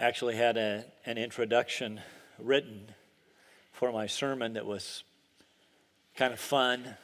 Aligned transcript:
actually 0.00 0.36
had 0.36 0.56
a, 0.56 0.84
an 1.06 1.18
introduction 1.18 2.00
written 2.38 2.94
for 3.72 3.90
my 3.90 4.06
sermon 4.06 4.52
that 4.52 4.64
was 4.64 5.02
kind 6.16 6.32
of 6.32 6.38
fun. 6.38 6.96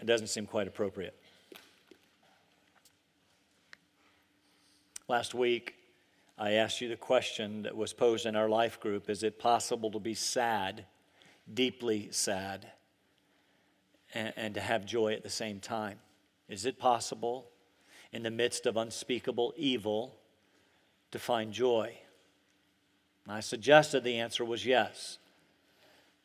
It 0.00 0.06
doesn't 0.06 0.26
seem 0.26 0.46
quite 0.46 0.66
appropriate. 0.66 1.16
Last 5.06 5.32
week, 5.32 5.76
I 6.36 6.52
asked 6.52 6.80
you 6.80 6.88
the 6.88 6.96
question 6.96 7.62
that 7.62 7.76
was 7.76 7.92
posed 7.92 8.26
in 8.26 8.34
our 8.34 8.48
life 8.48 8.80
group 8.80 9.08
Is 9.08 9.22
it 9.22 9.38
possible 9.38 9.92
to 9.92 10.00
be 10.00 10.14
sad, 10.14 10.86
deeply 11.52 12.08
sad, 12.10 12.66
and, 14.12 14.32
and 14.36 14.54
to 14.54 14.60
have 14.60 14.84
joy 14.84 15.12
at 15.12 15.22
the 15.22 15.30
same 15.30 15.60
time? 15.60 16.00
Is 16.48 16.66
it 16.66 16.80
possible 16.80 17.48
in 18.12 18.24
the 18.24 18.30
midst 18.30 18.66
of 18.66 18.76
unspeakable 18.76 19.54
evil 19.56 20.16
to 21.10 21.18
find 21.18 21.52
joy? 21.52 21.96
I 23.28 23.40
suggested 23.40 24.04
the 24.04 24.18
answer 24.18 24.44
was 24.44 24.64
yes, 24.64 25.18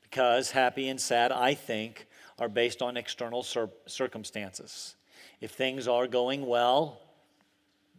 because 0.02 0.52
happy 0.52 0.88
and 0.88 1.00
sad, 1.00 1.32
I 1.34 1.54
think, 1.54 2.08
are 2.40 2.48
based 2.48 2.82
on 2.82 2.96
external 2.96 3.44
cir- 3.44 3.70
circumstances. 3.86 4.96
If 5.42 5.52
things 5.52 5.88
are 5.88 6.08
going 6.08 6.46
well, 6.46 7.02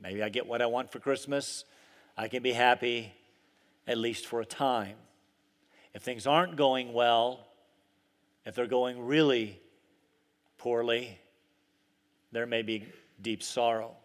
maybe 0.03 0.23
I 0.23 0.31
get 0.31 0.47
what 0.47 0.63
I 0.63 0.67
want 0.67 0.91
for 0.91 1.01
Christmas, 1.01 1.65
I 2.17 2.29
can 2.29 2.43
be 2.43 2.53
happy 2.53 3.13
at 3.87 3.99
least 3.99 4.27
for 4.27 4.41
a 4.41 4.47
time. 4.47 4.97
If 5.93 6.03
things 6.03 6.27
aren't 6.27 6.57
going 6.57 6.93
well, 6.93 7.47
if 8.47 8.55
they're 8.55 8.67
going 8.67 9.05
really 9.05 9.61
poorly, 10.59 11.19
there 12.33 12.47
may 12.47 12.63
be 12.63 12.87
deep 13.21 13.43
sorrow. 13.43 13.97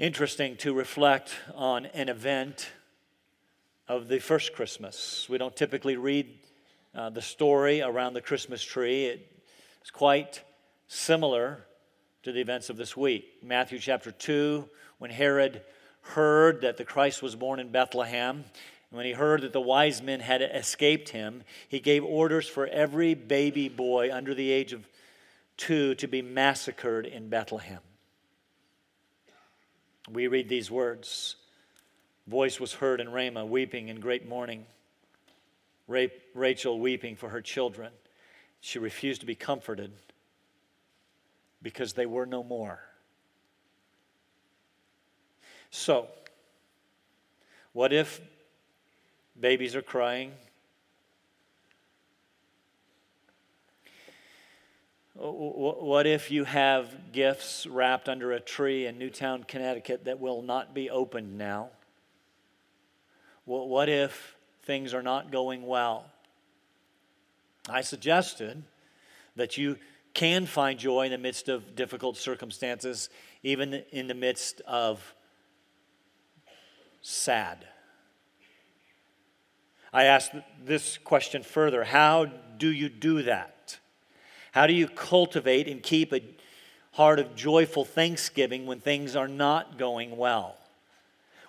Interesting 0.00 0.56
to 0.56 0.72
reflect 0.72 1.34
on 1.54 1.84
an 1.84 2.08
event 2.08 2.70
of 3.86 4.08
the 4.08 4.18
first 4.18 4.54
Christmas. 4.54 5.26
We 5.28 5.36
don't 5.36 5.54
typically 5.54 5.98
read 5.98 6.38
uh, 6.94 7.10
the 7.10 7.20
story 7.20 7.82
around 7.82 8.14
the 8.14 8.22
Christmas 8.22 8.62
tree, 8.62 9.04
it's 9.78 9.90
quite 9.90 10.42
similar 10.86 11.66
to 12.22 12.32
the 12.32 12.40
events 12.40 12.70
of 12.70 12.78
this 12.78 12.96
week. 12.96 13.26
Matthew 13.42 13.78
chapter 13.78 14.10
2, 14.10 14.66
when 14.96 15.10
Herod 15.10 15.60
heard 16.00 16.62
that 16.62 16.78
the 16.78 16.84
Christ 16.86 17.22
was 17.22 17.36
born 17.36 17.60
in 17.60 17.70
Bethlehem, 17.70 18.36
and 18.36 18.96
when 18.96 19.04
he 19.04 19.12
heard 19.12 19.42
that 19.42 19.52
the 19.52 19.60
wise 19.60 20.00
men 20.00 20.20
had 20.20 20.40
escaped 20.40 21.10
him, 21.10 21.42
he 21.68 21.78
gave 21.78 22.06
orders 22.06 22.48
for 22.48 22.66
every 22.66 23.12
baby 23.12 23.68
boy 23.68 24.10
under 24.10 24.32
the 24.32 24.50
age 24.50 24.72
of 24.72 24.88
two 25.58 25.94
to 25.96 26.08
be 26.08 26.22
massacred 26.22 27.04
in 27.04 27.28
Bethlehem. 27.28 27.80
We 30.12 30.26
read 30.26 30.48
these 30.48 30.70
words 30.70 31.36
Voice 32.26 32.60
was 32.60 32.74
heard 32.74 33.00
in 33.00 33.10
Ramah, 33.10 33.46
weeping 33.46 33.88
in 33.88 33.98
great 34.00 34.28
mourning. 34.28 34.66
Rachel 36.34 36.78
weeping 36.78 37.16
for 37.16 37.30
her 37.30 37.40
children. 37.40 37.90
She 38.60 38.78
refused 38.78 39.20
to 39.22 39.26
be 39.26 39.34
comforted 39.34 39.90
because 41.62 41.94
they 41.94 42.06
were 42.06 42.26
no 42.26 42.44
more. 42.44 42.78
So, 45.70 46.06
what 47.72 47.92
if 47.92 48.20
babies 49.38 49.74
are 49.74 49.82
crying? 49.82 50.32
What 55.22 56.06
if 56.06 56.30
you 56.30 56.44
have 56.44 57.12
gifts 57.12 57.66
wrapped 57.66 58.08
under 58.08 58.32
a 58.32 58.40
tree 58.40 58.86
in 58.86 58.96
Newtown, 58.96 59.44
Connecticut 59.44 60.06
that 60.06 60.18
will 60.18 60.40
not 60.40 60.72
be 60.72 60.88
opened 60.88 61.36
now? 61.36 61.68
What 63.44 63.90
if 63.90 64.34
things 64.62 64.94
are 64.94 65.02
not 65.02 65.30
going 65.30 65.66
well? 65.66 66.06
I 67.68 67.82
suggested 67.82 68.62
that 69.36 69.58
you 69.58 69.76
can 70.14 70.46
find 70.46 70.78
joy 70.78 71.04
in 71.04 71.10
the 71.10 71.18
midst 71.18 71.50
of 71.50 71.76
difficult 71.76 72.16
circumstances, 72.16 73.10
even 73.42 73.74
in 73.92 74.08
the 74.08 74.14
midst 74.14 74.62
of 74.62 75.14
sad. 77.02 77.66
I 79.92 80.04
asked 80.04 80.32
this 80.64 80.96
question 80.96 81.42
further 81.42 81.84
How 81.84 82.24
do 82.24 82.72
you 82.72 82.88
do 82.88 83.22
that? 83.24 83.79
How 84.52 84.66
do 84.66 84.72
you 84.72 84.88
cultivate 84.88 85.68
and 85.68 85.82
keep 85.82 86.12
a 86.12 86.22
heart 86.92 87.18
of 87.18 87.36
joyful 87.36 87.84
thanksgiving 87.84 88.66
when 88.66 88.80
things 88.80 89.16
are 89.16 89.28
not 89.28 89.78
going 89.78 90.16
well? 90.16 90.56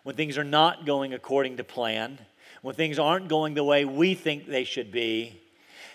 When 0.03 0.15
things 0.15 0.37
are 0.37 0.43
not 0.43 0.85
going 0.85 1.13
according 1.13 1.57
to 1.57 1.63
plan? 1.63 2.19
When 2.61 2.75
things 2.75 2.99
aren't 2.99 3.27
going 3.27 3.53
the 3.53 3.63
way 3.63 3.85
we 3.85 4.13
think 4.13 4.47
they 4.47 4.63
should 4.63 4.91
be? 4.91 5.41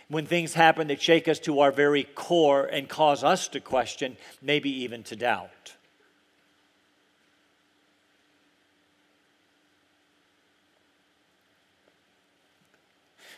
when 0.09 0.27
things 0.27 0.55
happen 0.55 0.87
that 0.89 1.03
shake 1.03 1.27
us 1.27 1.39
to 1.41 1.61
our 1.61 1.73
very 1.73 2.05
core 2.05 2.65
and 2.65 2.89
cause 2.89 3.25
us 3.25 3.49
to 3.49 3.61
question, 3.61 4.17
maybe 4.41 4.71
even 4.71 5.03
to 5.05 5.17
doubt. 5.17 5.75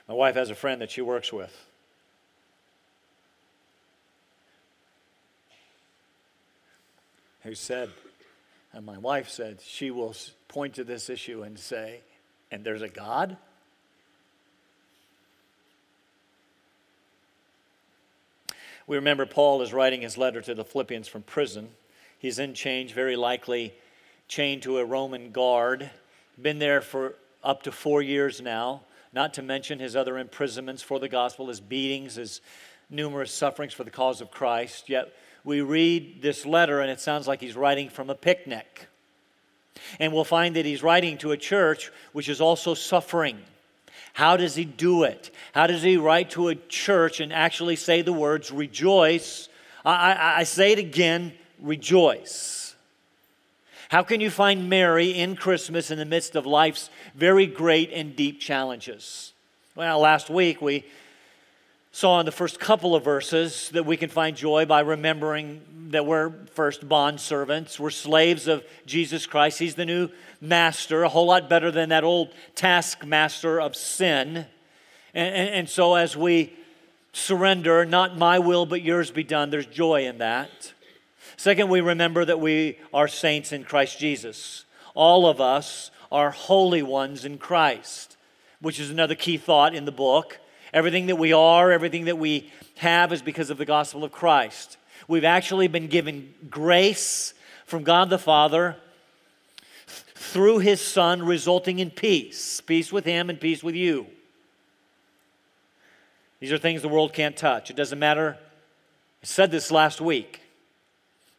My 0.06 0.14
wife 0.14 0.36
has 0.36 0.50
a 0.50 0.54
friend 0.54 0.80
that 0.80 0.90
she 0.90 1.02
works 1.02 1.32
with. 1.32 1.67
Who 7.42 7.54
said, 7.54 7.90
and 8.72 8.84
my 8.84 8.98
wife 8.98 9.28
said, 9.28 9.60
she 9.60 9.90
will 9.90 10.14
point 10.48 10.74
to 10.74 10.84
this 10.84 11.08
issue 11.08 11.42
and 11.42 11.58
say, 11.58 12.00
and 12.50 12.64
there's 12.64 12.82
a 12.82 12.88
God? 12.88 13.36
We 18.86 18.96
remember 18.96 19.26
Paul 19.26 19.60
is 19.62 19.72
writing 19.72 20.00
his 20.00 20.16
letter 20.16 20.40
to 20.40 20.54
the 20.54 20.64
Philippians 20.64 21.08
from 21.08 21.22
prison. 21.22 21.68
He's 22.18 22.38
in 22.38 22.54
chains, 22.54 22.90
very 22.90 23.16
likely 23.16 23.74
chained 24.28 24.62
to 24.62 24.78
a 24.78 24.84
Roman 24.84 25.30
guard. 25.30 25.90
Been 26.40 26.58
there 26.58 26.80
for 26.80 27.14
up 27.44 27.62
to 27.64 27.72
four 27.72 28.02
years 28.02 28.40
now, 28.40 28.82
not 29.12 29.34
to 29.34 29.42
mention 29.42 29.78
his 29.78 29.94
other 29.94 30.18
imprisonments 30.18 30.82
for 30.82 30.98
the 30.98 31.08
gospel, 31.08 31.48
his 31.48 31.60
beatings, 31.60 32.16
his 32.16 32.40
numerous 32.90 33.32
sufferings 33.32 33.74
for 33.74 33.84
the 33.84 33.90
cause 33.90 34.20
of 34.20 34.30
Christ. 34.30 34.88
Yet 34.88 35.12
we 35.44 35.60
read 35.60 36.22
this 36.22 36.44
letter 36.44 36.80
and 36.80 36.90
it 36.90 37.00
sounds 37.00 37.26
like 37.26 37.40
he's 37.40 37.56
writing 37.56 37.88
from 37.88 38.10
a 38.10 38.14
picnic. 38.14 38.88
And 40.00 40.12
we'll 40.12 40.24
find 40.24 40.56
that 40.56 40.64
he's 40.64 40.82
writing 40.82 41.18
to 41.18 41.32
a 41.32 41.36
church 41.36 41.90
which 42.12 42.28
is 42.28 42.40
also 42.40 42.74
suffering. 42.74 43.38
How 44.12 44.36
does 44.36 44.56
he 44.56 44.64
do 44.64 45.04
it? 45.04 45.30
How 45.52 45.66
does 45.66 45.82
he 45.82 45.96
write 45.96 46.30
to 46.30 46.48
a 46.48 46.54
church 46.54 47.20
and 47.20 47.32
actually 47.32 47.76
say 47.76 48.02
the 48.02 48.12
words, 48.12 48.50
rejoice? 48.50 49.48
I, 49.84 50.12
I, 50.12 50.38
I 50.38 50.42
say 50.42 50.72
it 50.72 50.78
again, 50.78 51.32
rejoice. 51.60 52.74
How 53.88 54.02
can 54.02 54.20
you 54.20 54.30
find 54.30 54.68
Mary 54.68 55.10
in 55.14 55.34
Christmas 55.34 55.90
in 55.90 55.98
the 55.98 56.04
midst 56.04 56.36
of 56.36 56.44
life's 56.44 56.90
very 57.14 57.46
great 57.46 57.90
and 57.92 58.14
deep 58.14 58.38
challenges? 58.40 59.32
Well, 59.74 60.00
last 60.00 60.28
week 60.28 60.60
we 60.60 60.84
saw 61.92 62.20
in 62.20 62.26
the 62.26 62.32
first 62.32 62.60
couple 62.60 62.94
of 62.94 63.04
verses 63.04 63.70
that 63.70 63.86
we 63.86 63.96
can 63.96 64.10
find 64.10 64.36
joy 64.36 64.66
by 64.66 64.80
remembering 64.80 65.62
that 65.90 66.04
we're 66.04 66.30
first 66.52 66.86
bond 66.88 67.20
servants, 67.20 67.80
we're 67.80 67.90
slaves 67.90 68.46
of 68.46 68.64
Jesus 68.86 69.26
Christ. 69.26 69.58
He's 69.58 69.74
the 69.74 69.86
new 69.86 70.10
master, 70.40 71.02
a 71.02 71.08
whole 71.08 71.26
lot 71.26 71.48
better 71.48 71.70
than 71.70 71.88
that 71.88 72.04
old 72.04 72.30
taskmaster 72.54 73.60
of 73.60 73.74
sin. 73.74 74.46
And, 75.14 75.34
and, 75.34 75.48
and 75.50 75.68
so 75.68 75.94
as 75.94 76.16
we 76.16 76.52
surrender, 77.12 77.84
not 77.84 78.18
my 78.18 78.38
will 78.38 78.66
but 78.66 78.82
yours 78.82 79.10
be 79.10 79.24
done, 79.24 79.50
there's 79.50 79.66
joy 79.66 80.06
in 80.06 80.18
that. 80.18 80.72
Second, 81.36 81.68
we 81.68 81.80
remember 81.80 82.24
that 82.24 82.40
we 82.40 82.78
are 82.92 83.08
saints 83.08 83.52
in 83.52 83.64
Christ 83.64 83.98
Jesus. 83.98 84.64
All 84.94 85.26
of 85.26 85.40
us 85.40 85.90
are 86.10 86.30
holy 86.30 86.82
ones 86.82 87.24
in 87.24 87.38
Christ, 87.38 88.16
which 88.60 88.80
is 88.80 88.90
another 88.90 89.14
key 89.14 89.38
thought 89.38 89.74
in 89.74 89.84
the 89.84 89.92
book. 89.92 90.38
Everything 90.72 91.06
that 91.06 91.16
we 91.16 91.32
are, 91.32 91.70
everything 91.72 92.06
that 92.06 92.18
we 92.18 92.50
have 92.76 93.12
is 93.12 93.22
because 93.22 93.50
of 93.50 93.58
the 93.58 93.64
gospel 93.64 94.04
of 94.04 94.12
Christ. 94.12 94.76
We've 95.06 95.24
actually 95.24 95.68
been 95.68 95.86
given 95.88 96.34
grace 96.50 97.34
from 97.64 97.82
God 97.82 98.10
the 98.10 98.18
Father 98.18 98.76
through 99.86 100.58
his 100.58 100.80
Son, 100.80 101.22
resulting 101.22 101.78
in 101.78 101.90
peace 101.90 102.60
peace 102.60 102.92
with 102.92 103.04
him 103.04 103.30
and 103.30 103.40
peace 103.40 103.62
with 103.62 103.74
you. 103.74 104.06
These 106.40 106.52
are 106.52 106.58
things 106.58 106.82
the 106.82 106.88
world 106.88 107.12
can't 107.12 107.36
touch. 107.36 107.70
It 107.70 107.76
doesn't 107.76 107.98
matter. 107.98 108.36
I 109.22 109.26
said 109.26 109.50
this 109.50 109.70
last 109.70 110.00
week. 110.00 110.40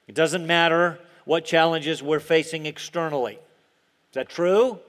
It 0.08 0.16
doesn't 0.16 0.46
matter 0.46 1.00
what 1.24 1.46
challenges 1.46 2.02
we're 2.02 2.20
facing 2.20 2.66
externally. 2.66 3.34
Is 3.34 4.14
that 4.14 4.28
true? 4.28 4.80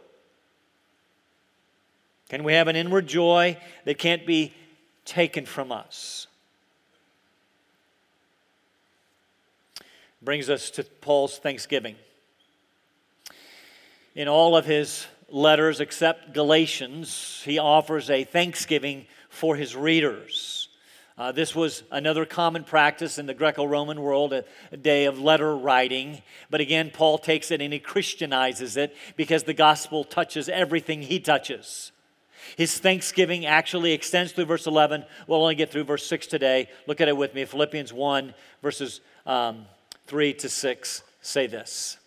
Can 2.31 2.45
we 2.45 2.53
have 2.53 2.69
an 2.69 2.77
inward 2.77 3.09
joy 3.09 3.59
that 3.85 3.99
can't 3.99 4.25
be 4.25 4.55
taken 5.05 5.47
from 5.47 5.73
us? 5.73 6.29
Brings 10.23 10.49
us 10.49 10.71
to 10.71 10.85
Paul's 10.85 11.39
thanksgiving. 11.39 11.97
in 14.15 14.29
all 14.29 14.57
of 14.57 14.65
his 14.65 15.09
letters 15.29 15.81
except 15.81 16.33
Galatians, 16.33 17.43
he 17.45 17.59
offers 17.59 18.09
a 18.09 18.23
thanksgiving 18.23 19.07
for 19.29 19.57
his 19.57 19.75
readers. 19.75 20.69
Uh, 21.19 21.33
this 21.33 21.53
was 21.53 21.83
another 21.91 22.25
common 22.25 22.63
practice 22.63 23.19
in 23.19 23.27
the 23.27 23.35
Greco 23.35 23.65
Roman 23.65 24.01
world, 24.01 24.33
a, 24.33 24.45
a, 24.71 24.77
day 24.77 25.07
of 25.07 25.19
letter 25.19 25.57
writing. 25.57 26.23
But 26.49 26.61
again, 26.61 26.93
Paul 26.95 27.19
takes 27.19 27.51
it 27.51 27.61
and 27.61 27.73
he 27.73 27.81
Christianizes 27.81 28.77
it 28.77 28.97
because 29.17 29.43
the 29.43 29.53
gospel 29.53 30.05
touches 30.05 30.49
everything 30.49 31.03
he 31.03 31.19
touches. 31.19 31.91
His 32.57 32.79
thanksgiving 32.79 33.47
actually 33.47 33.93
extends 33.93 34.33
through 34.33 34.47
verse 34.47 34.67
11. 34.67 35.05
We'll 35.27 35.43
only 35.43 35.55
get 35.55 35.71
through 35.71 35.85
verse 35.85 36.07
6 36.07 36.27
today. 36.27 36.69
Look 36.87 37.01
at 37.01 37.09
it 37.09 37.17
with 37.17 37.35
me. 37.35 37.45
Philippians 37.45 37.93
1, 37.93 38.35
verses 38.63 39.01
um, 39.27 39.67
3 40.07 40.35
to 40.35 40.49
6 40.49 41.03
say 41.23 41.47
this 41.47 41.99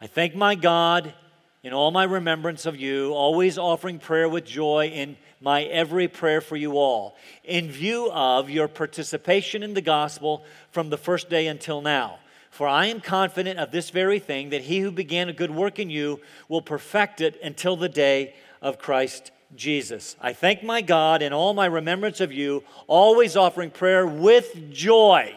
I 0.00 0.06
thank 0.06 0.34
my 0.34 0.54
God 0.54 1.14
in 1.62 1.72
all 1.72 1.90
my 1.90 2.04
remembrance 2.04 2.64
of 2.64 2.76
you, 2.76 3.12
always 3.12 3.58
offering 3.58 3.98
prayer 3.98 4.28
with 4.28 4.44
joy 4.44 4.86
in 4.86 5.16
my 5.40 5.64
every 5.64 6.06
prayer 6.06 6.40
for 6.40 6.54
you 6.54 6.78
all, 6.78 7.16
in 7.42 7.70
view 7.70 8.08
of 8.12 8.48
your 8.48 8.68
participation 8.68 9.62
in 9.62 9.74
the 9.74 9.80
gospel 9.80 10.44
from 10.70 10.90
the 10.90 10.96
first 10.96 11.28
day 11.28 11.48
until 11.48 11.80
now. 11.80 12.20
For 12.50 12.68
I 12.68 12.86
am 12.86 13.00
confident 13.00 13.58
of 13.58 13.70
this 13.72 13.90
very 13.90 14.18
thing, 14.18 14.50
that 14.50 14.62
he 14.62 14.78
who 14.78 14.90
began 14.90 15.28
a 15.28 15.32
good 15.32 15.50
work 15.50 15.78
in 15.78 15.90
you 15.90 16.20
will 16.48 16.62
perfect 16.62 17.20
it 17.20 17.38
until 17.42 17.76
the 17.76 17.88
day 17.88 18.34
of 18.62 18.78
Christ 18.78 19.30
Jesus. 19.54 20.16
I 20.20 20.32
thank 20.32 20.62
my 20.62 20.82
God 20.82 21.22
in 21.22 21.32
all 21.32 21.54
my 21.54 21.66
remembrance 21.66 22.20
of 22.20 22.32
you, 22.32 22.64
always 22.86 23.36
offering 23.36 23.70
prayer 23.70 24.06
with 24.06 24.70
joy 24.72 25.34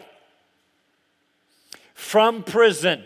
from 1.94 2.42
prison 2.42 3.04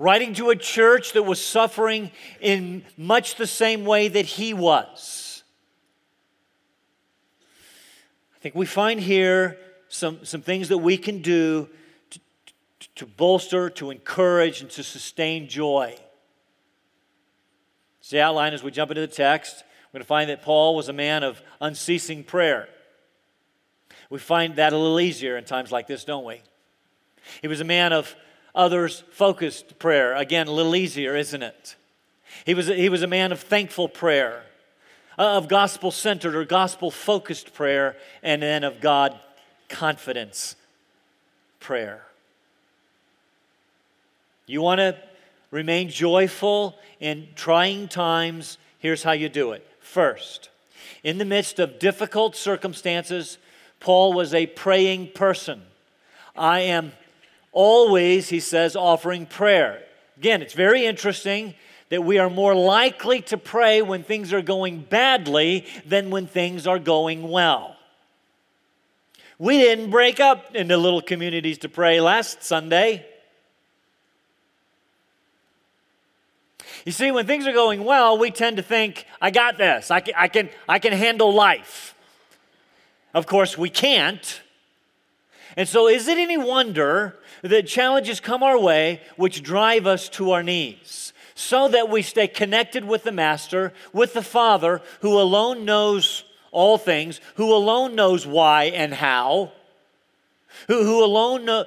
writing 0.00 0.32
to 0.32 0.48
a 0.48 0.56
church 0.56 1.12
that 1.12 1.22
was 1.22 1.44
suffering 1.44 2.10
in 2.40 2.82
much 2.96 3.36
the 3.36 3.46
same 3.46 3.84
way 3.84 4.08
that 4.08 4.24
he 4.24 4.54
was. 4.54 5.44
I 8.34 8.38
think 8.40 8.54
we 8.54 8.64
find 8.64 8.98
here 8.98 9.58
some, 9.88 10.24
some 10.24 10.40
things 10.40 10.70
that 10.70 10.78
we 10.78 10.96
can 10.96 11.20
do 11.20 11.68
to, 12.08 12.18
to, 12.80 12.88
to 12.96 13.06
bolster, 13.06 13.68
to 13.68 13.90
encourage, 13.90 14.62
and 14.62 14.70
to 14.70 14.82
sustain 14.82 15.46
joy. 15.46 15.94
The 18.10 18.20
outline 18.20 18.54
as 18.54 18.62
we 18.62 18.70
jump 18.70 18.90
into 18.90 19.00
the 19.00 19.06
text. 19.06 19.62
We're 19.88 19.98
going 19.98 20.02
to 20.02 20.08
find 20.08 20.30
that 20.30 20.42
Paul 20.42 20.74
was 20.76 20.88
a 20.88 20.92
man 20.92 21.22
of 21.22 21.40
unceasing 21.60 22.24
prayer. 22.24 22.68
We 24.08 24.18
find 24.18 24.56
that 24.56 24.72
a 24.72 24.76
little 24.76 25.00
easier 25.00 25.36
in 25.36 25.44
times 25.44 25.70
like 25.70 25.86
this, 25.86 26.04
don't 26.04 26.24
we? 26.24 26.42
He 27.40 27.48
was 27.48 27.60
a 27.60 27.64
man 27.64 27.92
of 27.92 28.14
others 28.54 29.04
focused 29.12 29.78
prayer. 29.78 30.14
Again, 30.14 30.48
a 30.48 30.52
little 30.52 30.74
easier, 30.74 31.16
isn't 31.16 31.42
it? 31.42 31.76
He 32.44 32.54
was, 32.54 32.66
he 32.66 32.88
was 32.88 33.02
a 33.02 33.06
man 33.06 33.30
of 33.30 33.40
thankful 33.40 33.88
prayer, 33.88 34.42
uh, 35.18 35.36
of 35.36 35.48
gospel 35.48 35.90
centered 35.90 36.34
or 36.34 36.44
gospel 36.44 36.90
focused 36.90 37.54
prayer, 37.54 37.96
and 38.22 38.42
then 38.42 38.64
of 38.64 38.80
God 38.80 39.18
confidence 39.68 40.56
prayer. 41.60 42.02
You 44.46 44.62
want 44.62 44.80
to 44.80 44.96
remain 45.50 45.88
joyful 45.88 46.78
in 47.00 47.28
trying 47.34 47.88
times? 47.88 48.58
Here's 48.78 49.02
how 49.02 49.12
you 49.12 49.28
do 49.28 49.52
it. 49.52 49.66
First, 49.80 50.50
in 51.02 51.18
the 51.18 51.24
midst 51.24 51.58
of 51.58 51.78
difficult 51.78 52.36
circumstances, 52.36 53.38
Paul 53.80 54.12
was 54.12 54.34
a 54.34 54.46
praying 54.46 55.12
person. 55.14 55.62
I 56.36 56.60
am 56.60 56.92
always, 57.52 58.28
he 58.28 58.40
says, 58.40 58.76
offering 58.76 59.26
prayer. 59.26 59.82
Again, 60.16 60.42
it's 60.42 60.54
very 60.54 60.84
interesting 60.84 61.54
that 61.88 62.04
we 62.04 62.18
are 62.18 62.30
more 62.30 62.54
likely 62.54 63.20
to 63.22 63.36
pray 63.36 63.82
when 63.82 64.04
things 64.04 64.32
are 64.32 64.42
going 64.42 64.80
badly 64.80 65.66
than 65.84 66.10
when 66.10 66.26
things 66.26 66.66
are 66.66 66.78
going 66.78 67.28
well. 67.28 67.76
We 69.38 69.58
didn't 69.58 69.90
break 69.90 70.20
up 70.20 70.54
into 70.54 70.76
little 70.76 71.00
communities 71.00 71.58
to 71.58 71.68
pray 71.68 72.00
last 72.00 72.42
Sunday. 72.44 73.06
You 76.84 76.92
see, 76.92 77.10
when 77.10 77.26
things 77.26 77.46
are 77.46 77.52
going 77.52 77.84
well, 77.84 78.18
we 78.18 78.30
tend 78.30 78.56
to 78.56 78.62
think, 78.62 79.06
I 79.20 79.30
got 79.30 79.58
this, 79.58 79.90
I 79.90 80.00
can, 80.00 80.14
I 80.16 80.28
can, 80.28 80.48
I 80.68 80.78
can 80.78 80.92
handle 80.92 81.32
life. 81.32 81.94
Of 83.12 83.26
course, 83.26 83.58
we 83.58 83.70
can't. 83.70 84.40
And 85.56 85.68
so, 85.68 85.88
is 85.88 86.08
it 86.08 86.16
any 86.16 86.38
wonder 86.38 87.16
that 87.42 87.66
challenges 87.66 88.20
come 88.20 88.42
our 88.42 88.58
way 88.58 89.00
which 89.16 89.42
drive 89.42 89.86
us 89.86 90.08
to 90.10 90.30
our 90.30 90.42
knees 90.42 91.12
so 91.34 91.68
that 91.68 91.88
we 91.88 92.02
stay 92.02 92.28
connected 92.28 92.84
with 92.84 93.02
the 93.02 93.12
Master, 93.12 93.72
with 93.92 94.12
the 94.12 94.22
Father, 94.22 94.80
who 95.00 95.18
alone 95.18 95.64
knows 95.64 96.24
all 96.52 96.78
things, 96.78 97.20
who 97.36 97.54
alone 97.54 97.94
knows 97.94 98.26
why 98.26 98.64
and 98.64 98.92
how, 98.92 99.52
who, 100.66 100.84
who 100.84 101.04
alone 101.04 101.44
know, 101.44 101.64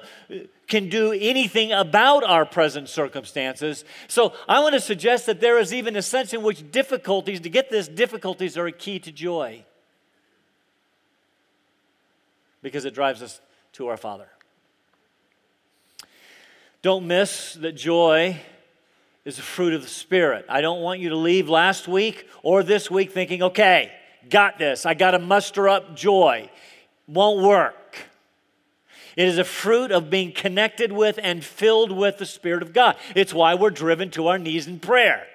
can 0.66 0.88
do 0.88 1.12
anything 1.12 1.72
about 1.72 2.24
our 2.24 2.46
present 2.46 2.88
circumstances. 2.88 3.84
So 4.08 4.32
I 4.48 4.60
want 4.60 4.74
to 4.74 4.80
suggest 4.80 5.26
that 5.26 5.40
there 5.40 5.58
is 5.58 5.74
even 5.74 5.96
a 5.96 6.02
sense 6.02 6.32
in 6.32 6.42
which 6.42 6.70
difficulties, 6.70 7.40
to 7.40 7.50
get 7.50 7.70
this, 7.70 7.88
difficulties 7.88 8.56
are 8.56 8.66
a 8.66 8.72
key 8.72 8.98
to 9.00 9.12
joy 9.12 9.64
because 12.62 12.86
it 12.86 12.94
drives 12.94 13.22
us 13.22 13.40
to 13.74 13.88
our 13.88 13.96
Father. 13.96 14.26
Don't 16.80 17.06
miss 17.06 17.54
that 17.54 17.72
joy 17.72 18.40
is 19.24 19.38
a 19.38 19.42
fruit 19.42 19.74
of 19.74 19.82
the 19.82 19.88
Spirit. 19.88 20.44
I 20.48 20.60
don't 20.60 20.80
want 20.80 21.00
you 21.00 21.10
to 21.10 21.16
leave 21.16 21.48
last 21.48 21.88
week 21.88 22.28
or 22.42 22.62
this 22.62 22.90
week 22.90 23.12
thinking, 23.12 23.42
okay, 23.42 23.92
got 24.28 24.58
this. 24.58 24.84
I 24.86 24.94
got 24.94 25.12
to 25.12 25.18
muster 25.18 25.68
up 25.68 25.96
joy. 25.96 26.50
Won't 27.06 27.42
work. 27.42 27.76
It 29.16 29.28
is 29.28 29.38
a 29.38 29.44
fruit 29.44 29.92
of 29.92 30.10
being 30.10 30.32
connected 30.32 30.90
with 30.90 31.18
and 31.22 31.44
filled 31.44 31.92
with 31.92 32.18
the 32.18 32.26
Spirit 32.26 32.62
of 32.62 32.72
God. 32.72 32.96
It's 33.14 33.32
why 33.32 33.54
we're 33.54 33.70
driven 33.70 34.10
to 34.12 34.26
our 34.26 34.38
knees 34.38 34.66
in 34.66 34.80
prayer. 34.80 35.26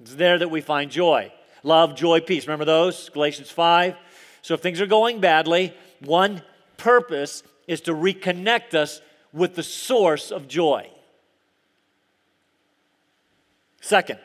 It's 0.00 0.14
there 0.14 0.38
that 0.38 0.50
we 0.50 0.60
find 0.60 0.90
joy. 0.90 1.32
Love, 1.62 1.94
joy, 1.94 2.20
peace. 2.20 2.46
Remember 2.46 2.66
those? 2.66 3.08
Galatians 3.08 3.50
5. 3.50 3.96
So 4.42 4.54
if 4.54 4.60
things 4.60 4.80
are 4.80 4.86
going 4.86 5.20
badly, 5.20 5.74
one 6.00 6.42
purpose 6.76 7.42
is 7.66 7.80
to 7.82 7.92
reconnect 7.92 8.74
us 8.74 9.00
with 9.32 9.54
the 9.54 9.62
source 9.62 10.30
of 10.30 10.48
joy. 10.48 10.90
Second, 13.80 14.18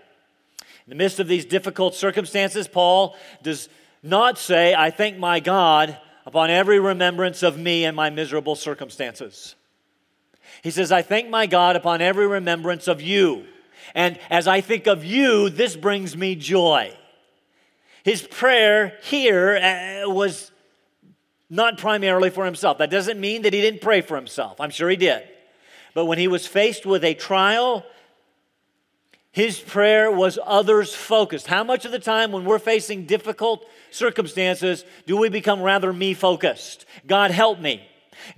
in 0.60 0.90
the 0.90 0.96
midst 0.96 1.20
of 1.20 1.28
these 1.28 1.46
difficult 1.46 1.96
circumstances, 1.96 2.68
Paul 2.68 3.16
does 3.44 3.70
not 4.04 4.38
say, 4.38 4.76
I 4.76 4.90
thank 4.90 5.18
my 5.18 5.40
God 5.40 5.98
upon 6.26 6.50
every 6.50 6.80
remembrance 6.80 7.44
of 7.44 7.58
me 7.58 7.86
and 7.86 7.96
my 7.96 8.10
miserable 8.10 8.56
circumstances. 8.56 9.56
He 10.64 10.72
says, 10.72 10.92
I 10.92 11.02
thank 11.02 11.30
my 11.30 11.48
God 11.48 11.76
upon 11.76 12.02
every 12.02 12.28
remembrance 12.28 12.88
of 12.88 13.02
you. 13.02 13.46
And 13.96 14.20
as 14.30 14.48
I 14.48 14.62
think 14.62 14.88
of 14.88 15.04
you, 15.04 15.50
this 15.50 15.76
brings 15.76 16.16
me 16.16 16.36
joy. 16.36 16.96
His 18.04 18.22
prayer 18.22 18.98
here 19.04 19.58
uh, 19.58 20.10
was 20.10 20.52
not 21.50 21.78
primarily 21.78 22.30
for 22.30 22.46
himself. 22.46 22.78
That 22.78 22.90
doesn't 22.90 23.20
mean 23.20 23.42
that 23.44 23.54
he 23.54 23.62
didn't 23.62 23.82
pray 23.82 24.02
for 24.02 24.16
himself. 24.16 24.62
I'm 24.62 24.70
sure 24.70 24.90
he 24.90 24.96
did. 24.96 25.28
But 25.94 26.06
when 26.06 26.18
he 26.18 26.28
was 26.28 26.48
faced 26.48 26.86
with 26.86 27.04
a 27.04 27.14
trial, 27.14 27.86
his 29.32 29.60
prayer 29.60 30.12
was 30.12 30.38
others 30.46 30.94
focused. 30.94 31.48
How 31.48 31.64
much 31.64 31.86
of 31.86 31.92
the 31.92 32.00
time 32.00 32.32
when 32.32 32.44
we're 32.44 32.60
facing 32.60 33.06
difficult 33.06 33.66
circumstances 33.90 34.84
do 35.08 35.16
we 35.16 35.30
become 35.30 35.62
rather 35.62 35.94
me 35.94 36.14
focused? 36.14 36.86
God, 37.08 37.32
help 37.32 37.60
me. 37.60 37.88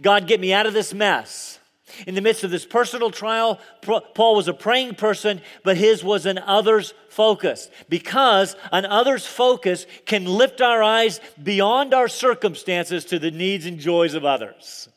God, 0.02 0.28
get 0.28 0.40
me 0.40 0.54
out 0.54 0.68
of 0.68 0.74
this 0.74 0.94
mess. 0.94 1.60
In 2.08 2.16
the 2.16 2.22
midst 2.22 2.44
of 2.44 2.52
this 2.52 2.66
personal 2.66 3.12
trial, 3.12 3.60
Paul 3.82 4.36
was 4.36 4.48
a 4.48 4.54
praying 4.54 4.96
person, 4.96 5.42
but 5.64 5.78
his 5.78 6.04
was 6.04 6.26
an 6.26 6.38
others 6.40 6.94
focus. 7.10 7.70
Because 7.90 8.56
an 8.72 8.86
others 8.86 9.26
focus 9.26 9.86
can 10.06 10.26
lift 10.26 10.62
our 10.62 10.82
eyes 10.82 11.20
beyond 11.42 11.94
our 11.94 12.08
circumstances 12.08 13.06
to 13.06 13.20
the 13.20 13.32
needs 13.32 13.66
and 13.66 13.80
joys 13.80 14.14
of 14.14 14.26
others. 14.26 14.90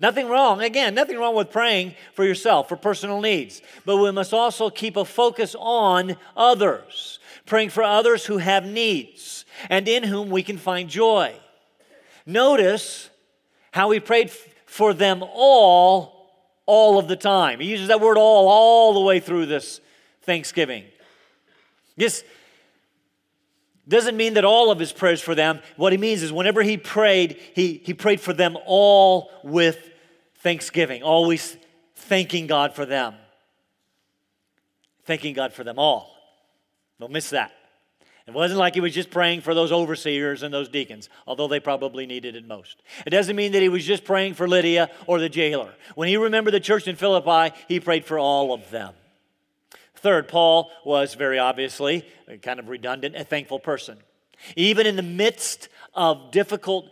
Nothing 0.00 0.28
wrong, 0.28 0.62
again, 0.62 0.94
nothing 0.94 1.18
wrong 1.18 1.34
with 1.34 1.50
praying 1.50 1.94
for 2.14 2.24
yourself, 2.24 2.68
for 2.68 2.76
personal 2.76 3.20
needs. 3.20 3.60
But 3.84 3.98
we 3.98 4.10
must 4.10 4.32
also 4.32 4.70
keep 4.70 4.96
a 4.96 5.04
focus 5.04 5.54
on 5.58 6.16
others, 6.34 7.18
praying 7.44 7.68
for 7.68 7.82
others 7.82 8.24
who 8.24 8.38
have 8.38 8.64
needs 8.64 9.44
and 9.68 9.86
in 9.86 10.02
whom 10.02 10.30
we 10.30 10.42
can 10.42 10.56
find 10.56 10.88
joy. 10.88 11.34
Notice 12.24 13.10
how 13.72 13.90
he 13.90 14.00
prayed 14.00 14.30
for 14.64 14.94
them 14.94 15.22
all, 15.22 16.32
all 16.64 16.98
of 16.98 17.06
the 17.06 17.16
time. 17.16 17.60
He 17.60 17.68
uses 17.68 17.88
that 17.88 18.00
word 18.00 18.16
all, 18.16 18.48
all 18.48 18.94
the 18.94 19.00
way 19.00 19.20
through 19.20 19.46
this 19.46 19.82
Thanksgiving. 20.22 20.84
This 21.98 22.24
doesn't 23.86 24.16
mean 24.16 24.34
that 24.34 24.44
all 24.46 24.70
of 24.70 24.78
his 24.78 24.92
prayers 24.92 25.20
for 25.20 25.34
them. 25.34 25.60
What 25.76 25.92
he 25.92 25.98
means 25.98 26.22
is 26.22 26.32
whenever 26.32 26.62
he 26.62 26.78
prayed, 26.78 27.38
he, 27.54 27.82
he 27.84 27.92
prayed 27.92 28.20
for 28.20 28.32
them 28.32 28.56
all 28.64 29.30
with 29.42 29.89
thanksgiving, 30.40 31.02
always 31.02 31.56
thanking 31.94 32.46
God 32.46 32.74
for 32.74 32.84
them. 32.84 33.14
Thanking 35.04 35.34
God 35.34 35.52
for 35.52 35.64
them 35.64 35.78
all. 35.78 36.14
Don't 36.98 37.12
miss 37.12 37.30
that. 37.30 37.52
It 38.26 38.34
wasn't 38.34 38.60
like 38.60 38.74
he 38.74 38.80
was 38.80 38.94
just 38.94 39.10
praying 39.10 39.40
for 39.40 39.54
those 39.54 39.72
overseers 39.72 40.42
and 40.42 40.54
those 40.54 40.68
deacons, 40.68 41.08
although 41.26 41.48
they 41.48 41.58
probably 41.58 42.06
needed 42.06 42.36
it 42.36 42.46
most. 42.46 42.80
It 43.04 43.10
doesn't 43.10 43.34
mean 43.34 43.52
that 43.52 43.62
he 43.62 43.68
was 43.68 43.84
just 43.84 44.04
praying 44.04 44.34
for 44.34 44.46
Lydia 44.46 44.90
or 45.06 45.18
the 45.18 45.28
jailer. 45.28 45.72
When 45.96 46.06
he 46.06 46.16
remembered 46.16 46.54
the 46.54 46.60
church 46.60 46.86
in 46.86 46.94
Philippi, 46.94 47.56
he 47.66 47.80
prayed 47.80 48.04
for 48.04 48.18
all 48.18 48.52
of 48.52 48.70
them. 48.70 48.94
Third, 49.96 50.28
Paul 50.28 50.70
was 50.84 51.14
very 51.14 51.38
obviously, 51.38 52.06
kind 52.42 52.60
of 52.60 52.68
redundant, 52.68 53.16
a 53.16 53.24
thankful 53.24 53.58
person. 53.58 53.98
Even 54.54 54.86
in 54.86 54.96
the 54.96 55.02
midst 55.02 55.68
of 55.94 56.30
difficult 56.30 56.88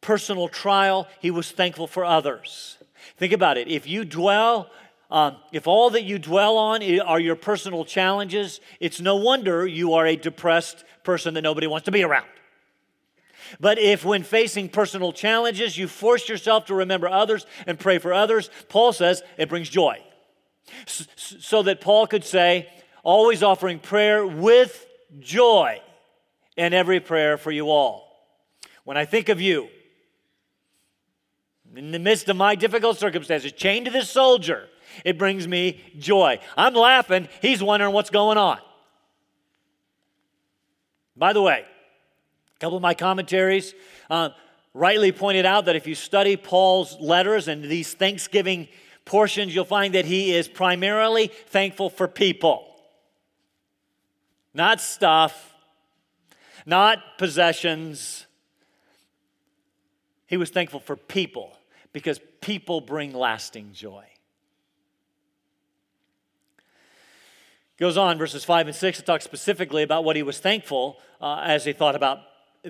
personal 0.00 0.48
trial, 0.48 1.06
he 1.20 1.30
was 1.30 1.52
thankful 1.52 1.86
for 1.86 2.04
others. 2.04 2.78
Think 3.16 3.32
about 3.32 3.58
it. 3.58 3.68
If 3.68 3.86
you 3.86 4.04
dwell 4.04 4.70
um, 5.10 5.36
if 5.50 5.66
all 5.66 5.90
that 5.90 6.04
you 6.04 6.18
dwell 6.18 6.56
on 6.56 6.82
are 7.00 7.18
your 7.18 7.34
personal 7.34 7.84
challenges, 7.84 8.60
it's 8.78 9.00
no 9.00 9.16
wonder 9.16 9.66
you 9.66 9.94
are 9.94 10.06
a 10.06 10.16
depressed 10.16 10.84
person 11.02 11.34
that 11.34 11.42
nobody 11.42 11.66
wants 11.66 11.86
to 11.86 11.90
be 11.90 12.04
around. 12.04 12.26
But 13.58 13.78
if, 13.80 14.04
when 14.04 14.22
facing 14.22 14.68
personal 14.68 15.12
challenges, 15.12 15.76
you 15.76 15.88
force 15.88 16.28
yourself 16.28 16.66
to 16.66 16.74
remember 16.76 17.08
others 17.08 17.46
and 17.66 17.78
pray 17.78 17.98
for 17.98 18.12
others, 18.12 18.48
Paul 18.68 18.92
says 18.92 19.22
it 19.36 19.48
brings 19.48 19.68
joy. 19.68 20.00
So 20.86 21.64
that 21.64 21.80
Paul 21.80 22.06
could 22.06 22.24
say, 22.24 22.68
always 23.02 23.42
offering 23.42 23.80
prayer 23.80 24.24
with 24.24 24.86
joy 25.18 25.80
in 26.56 26.72
every 26.72 27.00
prayer 27.00 27.36
for 27.36 27.50
you 27.50 27.70
all. 27.70 28.06
When 28.84 28.96
I 28.96 29.04
think 29.04 29.28
of 29.28 29.40
you, 29.40 29.68
in 31.76 31.92
the 31.92 31.98
midst 31.98 32.28
of 32.28 32.36
my 32.36 32.54
difficult 32.54 32.98
circumstances, 32.98 33.52
chained 33.52 33.86
to 33.86 33.92
this 33.92 34.10
soldier, 34.10 34.68
it 35.04 35.18
brings 35.18 35.46
me 35.46 35.80
joy. 35.98 36.38
I'm 36.56 36.74
laughing. 36.74 37.28
He's 37.40 37.62
wondering 37.62 37.92
what's 37.92 38.10
going 38.10 38.38
on. 38.38 38.58
By 41.16 41.32
the 41.32 41.42
way, 41.42 41.64
a 41.64 42.58
couple 42.58 42.76
of 42.76 42.82
my 42.82 42.94
commentaries 42.94 43.74
uh, 44.08 44.30
rightly 44.74 45.12
pointed 45.12 45.46
out 45.46 45.66
that 45.66 45.76
if 45.76 45.86
you 45.86 45.94
study 45.94 46.36
Paul's 46.36 46.98
letters 46.98 47.46
and 47.46 47.64
these 47.64 47.94
Thanksgiving 47.94 48.68
portions, 49.04 49.54
you'll 49.54 49.64
find 49.64 49.94
that 49.94 50.06
he 50.06 50.32
is 50.32 50.48
primarily 50.48 51.28
thankful 51.46 51.90
for 51.90 52.08
people, 52.08 52.66
not 54.54 54.80
stuff, 54.80 55.54
not 56.66 56.98
possessions. 57.18 58.26
He 60.26 60.36
was 60.36 60.50
thankful 60.50 60.80
for 60.80 60.96
people 60.96 61.56
because 61.92 62.20
people 62.40 62.80
bring 62.80 63.12
lasting 63.12 63.72
joy. 63.72 64.04
Goes 67.78 67.96
on, 67.96 68.18
verses 68.18 68.44
5 68.44 68.68
and 68.68 68.76
6, 68.76 68.98
to 68.98 69.04
talk 69.04 69.22
specifically 69.22 69.82
about 69.82 70.04
what 70.04 70.14
he 70.14 70.22
was 70.22 70.38
thankful 70.38 70.98
uh, 71.20 71.40
as 71.42 71.64
he 71.64 71.72
thought 71.72 71.96
about 71.96 72.20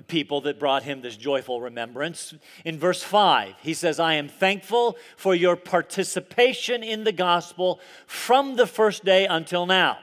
people 0.07 0.41
that 0.41 0.57
brought 0.57 0.83
him 0.83 1.01
this 1.01 1.17
joyful 1.17 1.59
remembrance. 1.59 2.33
In 2.63 2.79
verse 2.79 3.03
5, 3.03 3.55
he 3.61 3.73
says, 3.73 3.99
I 3.99 4.13
am 4.13 4.29
thankful 4.29 4.97
for 5.17 5.35
your 5.35 5.57
participation 5.57 6.81
in 6.81 7.03
the 7.03 7.11
gospel 7.11 7.81
from 8.07 8.55
the 8.55 8.67
first 8.67 9.03
day 9.03 9.27
until 9.27 9.65
now. 9.65 9.97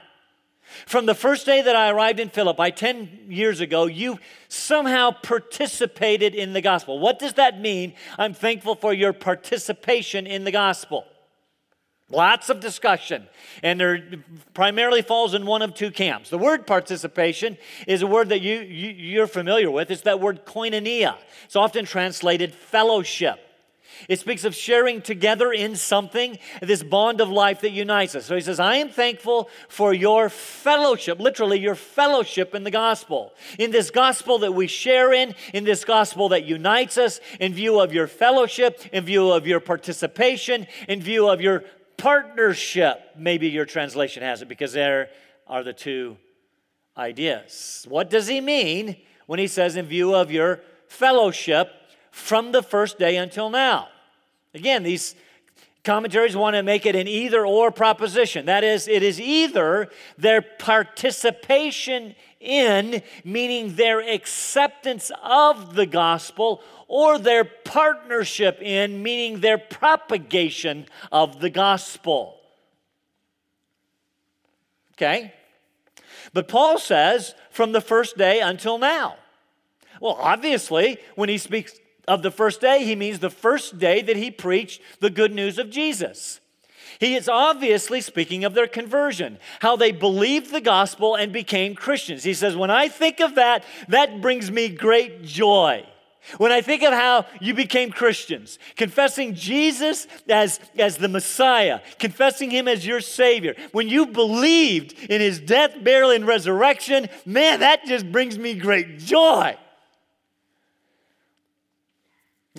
From 0.85 1.05
the 1.05 1.15
first 1.15 1.45
day 1.45 1.61
that 1.61 1.75
I 1.75 1.89
arrived 1.89 2.19
in 2.19 2.29
Philippi 2.29 2.71
10 2.71 3.27
years 3.29 3.59
ago, 3.59 3.85
you 3.85 4.19
somehow 4.47 5.11
participated 5.11 6.35
in 6.35 6.53
the 6.53 6.61
gospel. 6.61 6.99
What 6.99 7.19
does 7.19 7.33
that 7.33 7.59
mean? 7.59 7.93
I'm 8.17 8.33
thankful 8.33 8.75
for 8.75 8.93
your 8.93 9.13
participation 9.13 10.27
in 10.27 10.43
the 10.43 10.51
gospel. 10.51 11.05
Lots 12.11 12.49
of 12.49 12.59
discussion, 12.59 13.27
and 13.61 13.79
there 13.79 14.03
primarily 14.55 15.03
falls 15.03 15.35
in 15.35 15.45
one 15.45 15.61
of 15.61 15.75
two 15.75 15.91
camps. 15.91 16.31
The 16.31 16.39
word 16.39 16.65
participation 16.65 17.55
is 17.85 18.01
a 18.01 18.07
word 18.07 18.29
that 18.29 18.41
you, 18.41 18.61
you, 18.61 19.21
are 19.21 19.27
familiar 19.27 19.69
with. 19.69 19.91
It's 19.91 20.01
that 20.01 20.19
word 20.19 20.43
koinonia. 20.43 21.17
It's 21.45 21.55
often 21.55 21.85
translated 21.85 22.51
fellowship. 22.55 23.39
It 24.07 24.19
speaks 24.19 24.43
of 24.43 24.55
sharing 24.55 25.01
together 25.01 25.51
in 25.51 25.75
something, 25.75 26.37
this 26.61 26.83
bond 26.83 27.21
of 27.21 27.29
life 27.29 27.61
that 27.61 27.71
unites 27.71 28.15
us. 28.15 28.25
So 28.25 28.35
he 28.35 28.41
says, 28.41 28.59
I 28.59 28.75
am 28.75 28.89
thankful 28.89 29.49
for 29.67 29.93
your 29.93 30.29
fellowship, 30.29 31.19
literally, 31.19 31.59
your 31.59 31.75
fellowship 31.75 32.55
in 32.55 32.63
the 32.63 32.71
gospel. 32.71 33.33
In 33.57 33.71
this 33.71 33.91
gospel 33.91 34.39
that 34.39 34.53
we 34.53 34.67
share 34.67 35.13
in, 35.13 35.35
in 35.53 35.63
this 35.63 35.83
gospel 35.83 36.29
that 36.29 36.45
unites 36.45 36.97
us, 36.97 37.19
in 37.39 37.53
view 37.53 37.79
of 37.79 37.93
your 37.93 38.07
fellowship, 38.07 38.81
in 38.93 39.03
view 39.03 39.31
of 39.31 39.45
your 39.45 39.59
participation, 39.59 40.67
in 40.87 41.01
view 41.01 41.27
of 41.27 41.41
your 41.41 41.63
partnership. 41.97 43.01
Maybe 43.17 43.49
your 43.49 43.65
translation 43.65 44.23
has 44.23 44.41
it 44.41 44.47
because 44.47 44.73
there 44.73 45.09
are 45.47 45.63
the 45.63 45.73
two 45.73 46.17
ideas. 46.97 47.85
What 47.89 48.09
does 48.09 48.27
he 48.27 48.41
mean 48.41 48.97
when 49.25 49.39
he 49.39 49.47
says, 49.47 49.75
in 49.75 49.85
view 49.85 50.15
of 50.15 50.31
your 50.31 50.61
fellowship 50.87 51.71
from 52.11 52.51
the 52.51 52.63
first 52.63 52.97
day 52.97 53.17
until 53.17 53.49
now? 53.49 53.89
Again, 54.53 54.83
these 54.83 55.15
commentaries 55.83 56.35
want 56.35 56.55
to 56.55 56.63
make 56.63 56.85
it 56.85 56.95
an 56.95 57.07
either 57.07 57.45
or 57.45 57.71
proposition. 57.71 58.45
That 58.45 58.63
is, 58.63 58.87
it 58.87 59.03
is 59.03 59.19
either 59.19 59.89
their 60.17 60.41
participation 60.41 62.15
in, 62.39 63.01
meaning 63.23 63.75
their 63.75 63.99
acceptance 63.99 65.11
of 65.23 65.75
the 65.75 65.85
gospel, 65.85 66.61
or 66.87 67.17
their 67.17 67.43
partnership 67.43 68.61
in, 68.61 69.03
meaning 69.03 69.41
their 69.41 69.57
propagation 69.57 70.85
of 71.11 71.39
the 71.39 71.49
gospel. 71.49 72.37
Okay? 74.93 75.33
But 76.33 76.47
Paul 76.47 76.77
says 76.77 77.33
from 77.51 77.71
the 77.71 77.81
first 77.81 78.17
day 78.17 78.41
until 78.41 78.77
now. 78.77 79.15
Well, 80.01 80.17
obviously, 80.19 80.97
when 81.15 81.29
he 81.29 81.37
speaks 81.37 81.79
of 82.09 82.23
the 82.23 82.31
first 82.31 82.59
day, 82.59 82.83
he 82.83 82.95
means 82.95 83.19
the 83.19 83.29
first 83.29 83.77
day 83.77 84.01
that 84.01 84.17
he 84.17 84.31
preached 84.31 84.81
the 84.99 85.11
good 85.11 85.31
news 85.31 85.59
of 85.59 85.69
Jesus. 85.69 86.41
He 86.99 87.15
is 87.15 87.29
obviously 87.29 88.01
speaking 88.01 88.43
of 88.43 88.55
their 88.55 88.67
conversion, 88.67 89.37
how 89.61 89.75
they 89.75 89.91
believed 89.91 90.51
the 90.51 90.59
gospel 90.59 91.15
and 91.15 91.31
became 91.31 91.75
Christians. 91.75 92.23
He 92.23 92.33
says, 92.33 92.57
When 92.57 92.71
I 92.71 92.89
think 92.89 93.21
of 93.21 93.35
that, 93.35 93.63
that 93.87 94.21
brings 94.21 94.51
me 94.51 94.69
great 94.69 95.23
joy. 95.23 95.85
When 96.37 96.51
I 96.51 96.61
think 96.61 96.83
of 96.83 96.93
how 96.93 97.25
you 97.39 97.53
became 97.53 97.91
Christians, 97.91 98.59
confessing 98.75 99.35
Jesus 99.35 100.07
as, 100.27 100.59
as 100.77 100.97
the 100.97 101.07
Messiah, 101.07 101.79
confessing 101.99 102.51
Him 102.51 102.67
as 102.67 102.85
your 102.85 103.01
Savior, 103.01 103.55
when 103.71 103.87
you 103.87 104.07
believed 104.07 104.93
in 105.09 105.21
His 105.21 105.39
death, 105.39 105.81
burial, 105.81 106.11
and 106.11 106.27
resurrection, 106.27 107.07
man, 107.25 107.61
that 107.61 107.85
just 107.85 108.11
brings 108.11 108.37
me 108.37 108.55
great 108.55 108.99
joy. 108.99 109.55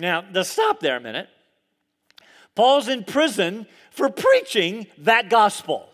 Now, 0.01 0.25
let's 0.33 0.49
stop 0.49 0.79
there 0.79 0.97
a 0.97 0.99
minute. 0.99 1.29
Paul's 2.55 2.87
in 2.87 3.03
prison 3.03 3.67
for 3.91 4.09
preaching 4.09 4.87
that 4.97 5.29
gospel. 5.29 5.87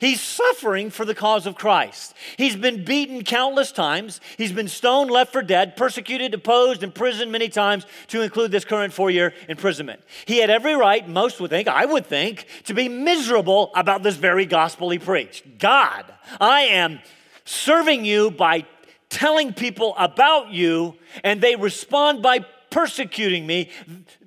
He's 0.00 0.22
suffering 0.22 0.88
for 0.88 1.04
the 1.04 1.14
cause 1.14 1.46
of 1.46 1.54
Christ. 1.54 2.14
He's 2.38 2.56
been 2.56 2.84
beaten 2.86 3.24
countless 3.24 3.72
times. 3.72 4.22
He's 4.38 4.52
been 4.52 4.68
stoned, 4.68 5.10
left 5.10 5.32
for 5.32 5.42
dead, 5.42 5.76
persecuted, 5.76 6.32
deposed, 6.32 6.82
imprisoned 6.82 7.30
many 7.30 7.50
times, 7.50 7.84
to 8.08 8.22
include 8.22 8.52
this 8.52 8.64
current 8.64 8.94
four 8.94 9.10
year 9.10 9.34
imprisonment. 9.50 10.00
He 10.24 10.38
had 10.38 10.48
every 10.48 10.74
right, 10.74 11.06
most 11.06 11.38
would 11.38 11.50
think, 11.50 11.68
I 11.68 11.84
would 11.84 12.06
think, 12.06 12.46
to 12.64 12.74
be 12.74 12.88
miserable 12.88 13.70
about 13.74 14.02
this 14.02 14.16
very 14.16 14.46
gospel 14.46 14.88
he 14.88 14.98
preached. 14.98 15.58
God, 15.58 16.06
I 16.40 16.62
am 16.62 17.00
serving 17.44 18.06
you 18.06 18.30
by 18.30 18.64
telling 19.10 19.52
people 19.52 19.94
about 19.98 20.52
you, 20.52 20.96
and 21.22 21.40
they 21.40 21.54
respond 21.54 22.22
by 22.22 22.44
persecuting 22.76 23.46
me. 23.46 23.70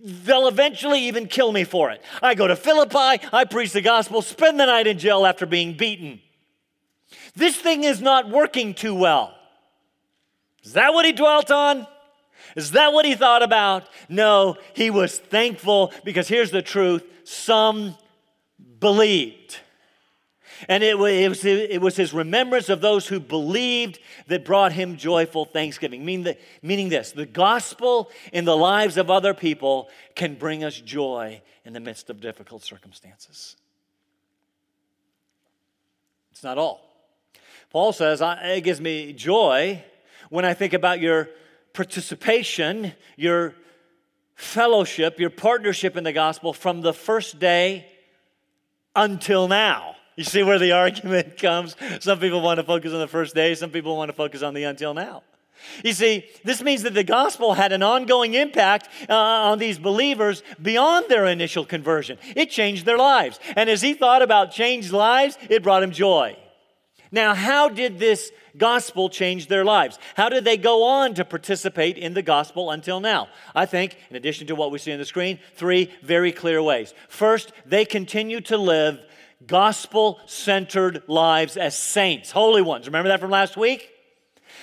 They'll 0.03 0.47
eventually 0.47 1.01
even 1.03 1.27
kill 1.27 1.51
me 1.51 1.63
for 1.63 1.91
it. 1.91 2.01
I 2.19 2.33
go 2.33 2.47
to 2.47 2.55
Philippi, 2.55 3.23
I 3.31 3.45
preach 3.47 3.73
the 3.73 3.81
gospel, 3.81 4.23
spend 4.23 4.59
the 4.59 4.65
night 4.65 4.87
in 4.87 4.97
jail 4.97 5.23
after 5.23 5.45
being 5.45 5.77
beaten. 5.77 6.19
This 7.35 7.55
thing 7.55 7.83
is 7.83 8.01
not 8.01 8.27
working 8.27 8.73
too 8.73 8.95
well. 8.95 9.35
Is 10.63 10.73
that 10.73 10.95
what 10.95 11.05
he 11.05 11.11
dwelt 11.11 11.51
on? 11.51 11.85
Is 12.55 12.71
that 12.71 12.91
what 12.91 13.05
he 13.05 13.13
thought 13.13 13.43
about? 13.43 13.87
No, 14.09 14.57
he 14.73 14.89
was 14.89 15.19
thankful 15.19 15.93
because 16.03 16.27
here's 16.27 16.49
the 16.49 16.63
truth 16.63 17.03
some 17.25 17.95
believed. 18.79 19.59
And 20.67 20.83
it 20.83 20.97
was, 20.97 21.45
it 21.45 21.81
was 21.81 21.95
his 21.95 22.13
remembrance 22.13 22.69
of 22.69 22.81
those 22.81 23.07
who 23.07 23.19
believed 23.19 23.99
that 24.27 24.45
brought 24.45 24.73
him 24.73 24.97
joyful 24.97 25.45
thanksgiving. 25.45 26.03
Meaning, 26.03 26.35
meaning 26.61 26.89
this 26.89 27.11
the 27.11 27.25
gospel 27.25 28.11
in 28.33 28.45
the 28.45 28.57
lives 28.57 28.97
of 28.97 29.09
other 29.09 29.33
people 29.33 29.89
can 30.15 30.35
bring 30.35 30.63
us 30.63 30.79
joy 30.79 31.41
in 31.63 31.73
the 31.73 31.79
midst 31.79 32.09
of 32.09 32.19
difficult 32.19 32.63
circumstances. 32.63 33.55
It's 36.31 36.43
not 36.43 36.57
all. 36.57 36.81
Paul 37.69 37.93
says, 37.93 38.21
it 38.23 38.61
gives 38.63 38.81
me 38.81 39.13
joy 39.13 39.83
when 40.29 40.45
I 40.45 40.53
think 40.53 40.73
about 40.73 40.99
your 40.99 41.29
participation, 41.73 42.93
your 43.15 43.53
fellowship, 44.35 45.19
your 45.19 45.29
partnership 45.29 45.95
in 45.95 46.03
the 46.03 46.13
gospel 46.13 46.53
from 46.53 46.81
the 46.81 46.93
first 46.93 47.39
day 47.39 47.85
until 48.95 49.47
now. 49.47 49.95
You 50.19 50.25
see 50.25 50.43
where 50.43 50.59
the 50.59 50.71
argument 50.85 51.37
comes? 51.37 51.77
Some 52.01 52.19
people 52.19 52.41
want 52.41 52.57
to 52.57 52.63
focus 52.65 52.91
on 52.91 52.99
the 52.99 53.07
first 53.07 53.33
day, 53.33 53.55
some 53.55 53.69
people 53.69 53.95
want 53.95 54.09
to 54.09 54.13
focus 54.13 54.43
on 54.43 54.53
the 54.53 54.65
until 54.65 54.93
now. 54.93 55.23
You 55.81 55.93
see, 55.93 56.25
this 56.43 56.61
means 56.61 56.83
that 56.83 56.93
the 56.93 57.05
gospel 57.05 57.53
had 57.53 57.71
an 57.71 57.83
ongoing 57.83 58.33
impact 58.33 58.89
uh, 59.09 59.13
on 59.13 59.59
these 59.59 59.79
believers 59.79 60.43
beyond 60.61 61.05
their 61.07 61.25
initial 61.25 61.63
conversion. 61.63 62.17
It 62.35 62.49
changed 62.49 62.85
their 62.85 62.97
lives. 62.97 63.39
And 63.55 63.69
as 63.69 63.81
he 63.81 63.93
thought 63.93 64.21
about 64.21 64.51
changed 64.51 64.91
lives, 64.91 65.37
it 65.49 65.63
brought 65.63 65.83
him 65.83 65.91
joy. 65.91 66.37
Now, 67.11 67.33
how 67.33 67.69
did 67.69 67.97
this 67.97 68.31
gospel 68.57 69.09
change 69.09 69.47
their 69.47 69.63
lives? 69.65 69.99
How 70.15 70.27
did 70.27 70.43
they 70.43 70.57
go 70.57 70.83
on 70.83 71.13
to 71.15 71.23
participate 71.23 71.97
in 71.97 72.13
the 72.13 72.21
gospel 72.21 72.71
until 72.71 72.99
now? 72.99 73.29
I 73.55 73.65
think, 73.65 73.97
in 74.09 74.17
addition 74.17 74.47
to 74.47 74.55
what 74.55 74.71
we 74.71 74.79
see 74.79 74.91
on 74.91 74.99
the 74.99 75.05
screen, 75.05 75.39
three 75.55 75.91
very 76.03 76.31
clear 76.31 76.61
ways. 76.61 76.93
First, 77.07 77.53
they 77.65 77.85
continue 77.85 78.41
to 78.41 78.57
live 78.57 78.99
gospel 79.45 80.19
centered 80.25 81.03
lives 81.07 81.57
as 81.57 81.77
saints, 81.77 82.31
holy 82.31 82.61
ones. 82.61 82.87
Remember 82.87 83.09
that 83.09 83.19
from 83.19 83.31
last 83.31 83.57
week? 83.57 83.89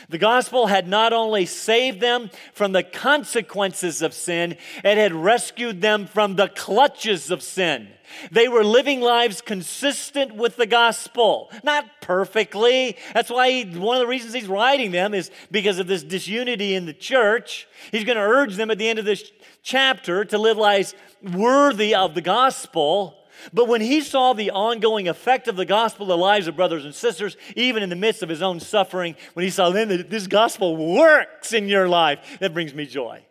The 0.09 0.19
gospel 0.19 0.67
had 0.67 0.87
not 0.87 1.13
only 1.13 1.47
saved 1.47 2.01
them 2.01 2.31
from 2.53 2.73
the 2.73 2.83
consequences 2.83 4.03
of 4.03 4.15
sin, 4.15 4.57
it 4.85 4.99
had 4.99 5.13
rescued 5.13 5.81
them 5.81 6.07
from 6.07 6.37
the 6.37 6.49
clutches 6.49 7.31
of 7.31 7.43
sin. 7.43 7.89
They 8.31 8.47
were 8.47 8.63
living 8.63 9.01
lives 9.01 9.41
consistent 9.41 10.35
with 10.35 10.57
the 10.57 10.67
gospel. 10.67 11.51
Not 11.65 11.87
perfectly. 12.01 12.97
That's 13.15 13.31
why 13.31 13.51
he, 13.51 13.65
one 13.79 13.97
of 13.97 14.01
the 14.01 14.07
reasons 14.07 14.33
he's 14.33 14.47
writing 14.47 14.93
them 14.93 15.13
is 15.13 15.31
because 15.51 15.79
of 15.79 15.87
this 15.87 16.03
disunity 16.03 16.75
in 16.75 16.87
the 16.87 16.93
church. 16.93 17.67
He's 17.91 18.05
going 18.05 18.17
to 18.17 18.23
urge 18.23 18.55
them 18.55 18.71
at 18.71 18.79
the 18.79 18.89
end 18.89 18.99
of 18.99 19.05
this 19.05 19.31
chapter 19.63 20.25
to 20.27 20.39
live 20.39 20.57
lives 20.57 20.95
worthy 21.23 21.95
of 21.95 22.15
the 22.15 22.21
gospel. 22.21 23.17
But 23.53 23.69
when 23.69 23.81
he 23.81 24.01
saw 24.01 24.33
the 24.33 24.51
ongoing 24.51 25.09
effect 25.09 25.49
of 25.49 25.57
the 25.57 25.65
gospel 25.65 26.05
in 26.05 26.09
the 26.09 26.17
lives 26.17 26.47
of 26.47 26.57
brothers 26.57 26.85
and 26.85 26.95
sisters, 26.95 27.37
even 27.55 27.83
in 27.83 27.91
the 27.91 27.97
midst 27.97 28.23
of 28.23 28.29
his 28.29 28.43
own 28.43 28.61
suffering, 28.61 29.17
when 29.35 29.45
he 29.45 29.51
saw 29.51 29.71
then 29.71 29.89
that 29.89 30.11
this 30.11 30.27
gospel 30.27 30.77
works 30.77 31.53
in 31.53 31.69
your 31.69 31.89
life, 31.89 32.39
that 32.41 32.55
brings 32.55 32.75
me 32.75 32.87
joy. 32.87 33.23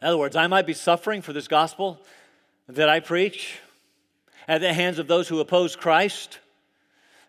In 0.00 0.08
other 0.08 0.18
words, 0.18 0.36
I 0.36 0.46
might 0.46 0.66
be 0.66 0.72
suffering 0.72 1.20
for 1.20 1.32
this 1.32 1.46
gospel 1.46 2.00
that 2.68 2.88
I 2.88 3.00
preach 3.00 3.58
at 4.48 4.60
the 4.60 4.72
hands 4.72 4.98
of 4.98 5.06
those 5.06 5.28
who 5.28 5.40
oppose 5.40 5.76
Christ. 5.76 6.38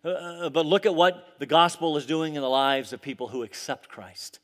Uh, 0.04 0.10
uh, 0.10 0.50
but 0.50 0.66
look 0.66 0.86
at 0.86 0.96
what 0.96 1.36
the 1.40 1.46
gospel 1.46 1.98
is 1.98 2.06
doing 2.06 2.36
in 2.36 2.42
the 2.42 2.50
lives 2.50 2.94
of 2.94 3.02
people 3.02 3.28
who 3.28 3.44
accept 3.44 3.90
Christ. 3.90 4.40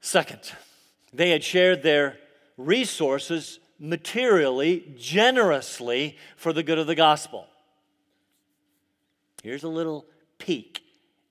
Second, 0.00 0.52
they 1.18 1.30
had 1.30 1.42
shared 1.42 1.82
their 1.82 2.16
resources 2.56 3.58
materially, 3.76 4.94
generously 4.96 6.16
for 6.36 6.52
the 6.52 6.62
good 6.62 6.78
of 6.78 6.86
the 6.86 6.94
gospel. 6.94 7.48
Here's 9.42 9.64
a 9.64 9.68
little 9.68 10.06
peek 10.38 10.80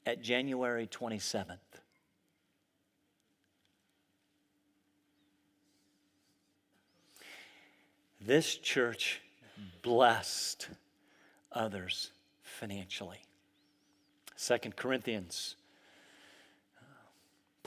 at 0.06 0.22
January 0.22 0.88
27th. 0.88 1.58
This 8.20 8.58
church 8.58 9.22
blessed 9.84 10.68
others 11.54 12.12
financially. 12.44 13.22
Second 14.36 14.76
Corinthians. 14.76 15.56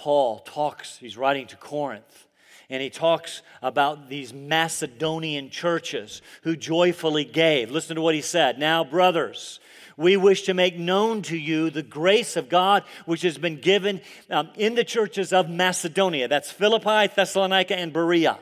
Paul 0.00 0.38
talks, 0.38 0.96
he's 0.96 1.18
writing 1.18 1.46
to 1.48 1.56
Corinth, 1.56 2.26
and 2.70 2.82
he 2.82 2.88
talks 2.88 3.42
about 3.60 4.08
these 4.08 4.32
Macedonian 4.32 5.50
churches 5.50 6.22
who 6.40 6.56
joyfully 6.56 7.26
gave. 7.26 7.70
Listen 7.70 7.96
to 7.96 8.00
what 8.00 8.14
he 8.14 8.22
said. 8.22 8.58
Now, 8.58 8.82
brothers, 8.82 9.60
we 9.98 10.16
wish 10.16 10.44
to 10.44 10.54
make 10.54 10.78
known 10.78 11.20
to 11.24 11.36
you 11.36 11.68
the 11.68 11.82
grace 11.82 12.38
of 12.38 12.48
God 12.48 12.82
which 13.04 13.20
has 13.20 13.36
been 13.36 13.60
given 13.60 14.00
um, 14.30 14.48
in 14.56 14.74
the 14.74 14.84
churches 14.84 15.34
of 15.34 15.50
Macedonia. 15.50 16.28
That's 16.28 16.50
Philippi, 16.50 17.12
Thessalonica, 17.14 17.78
and 17.78 17.92
Berea 17.92 18.38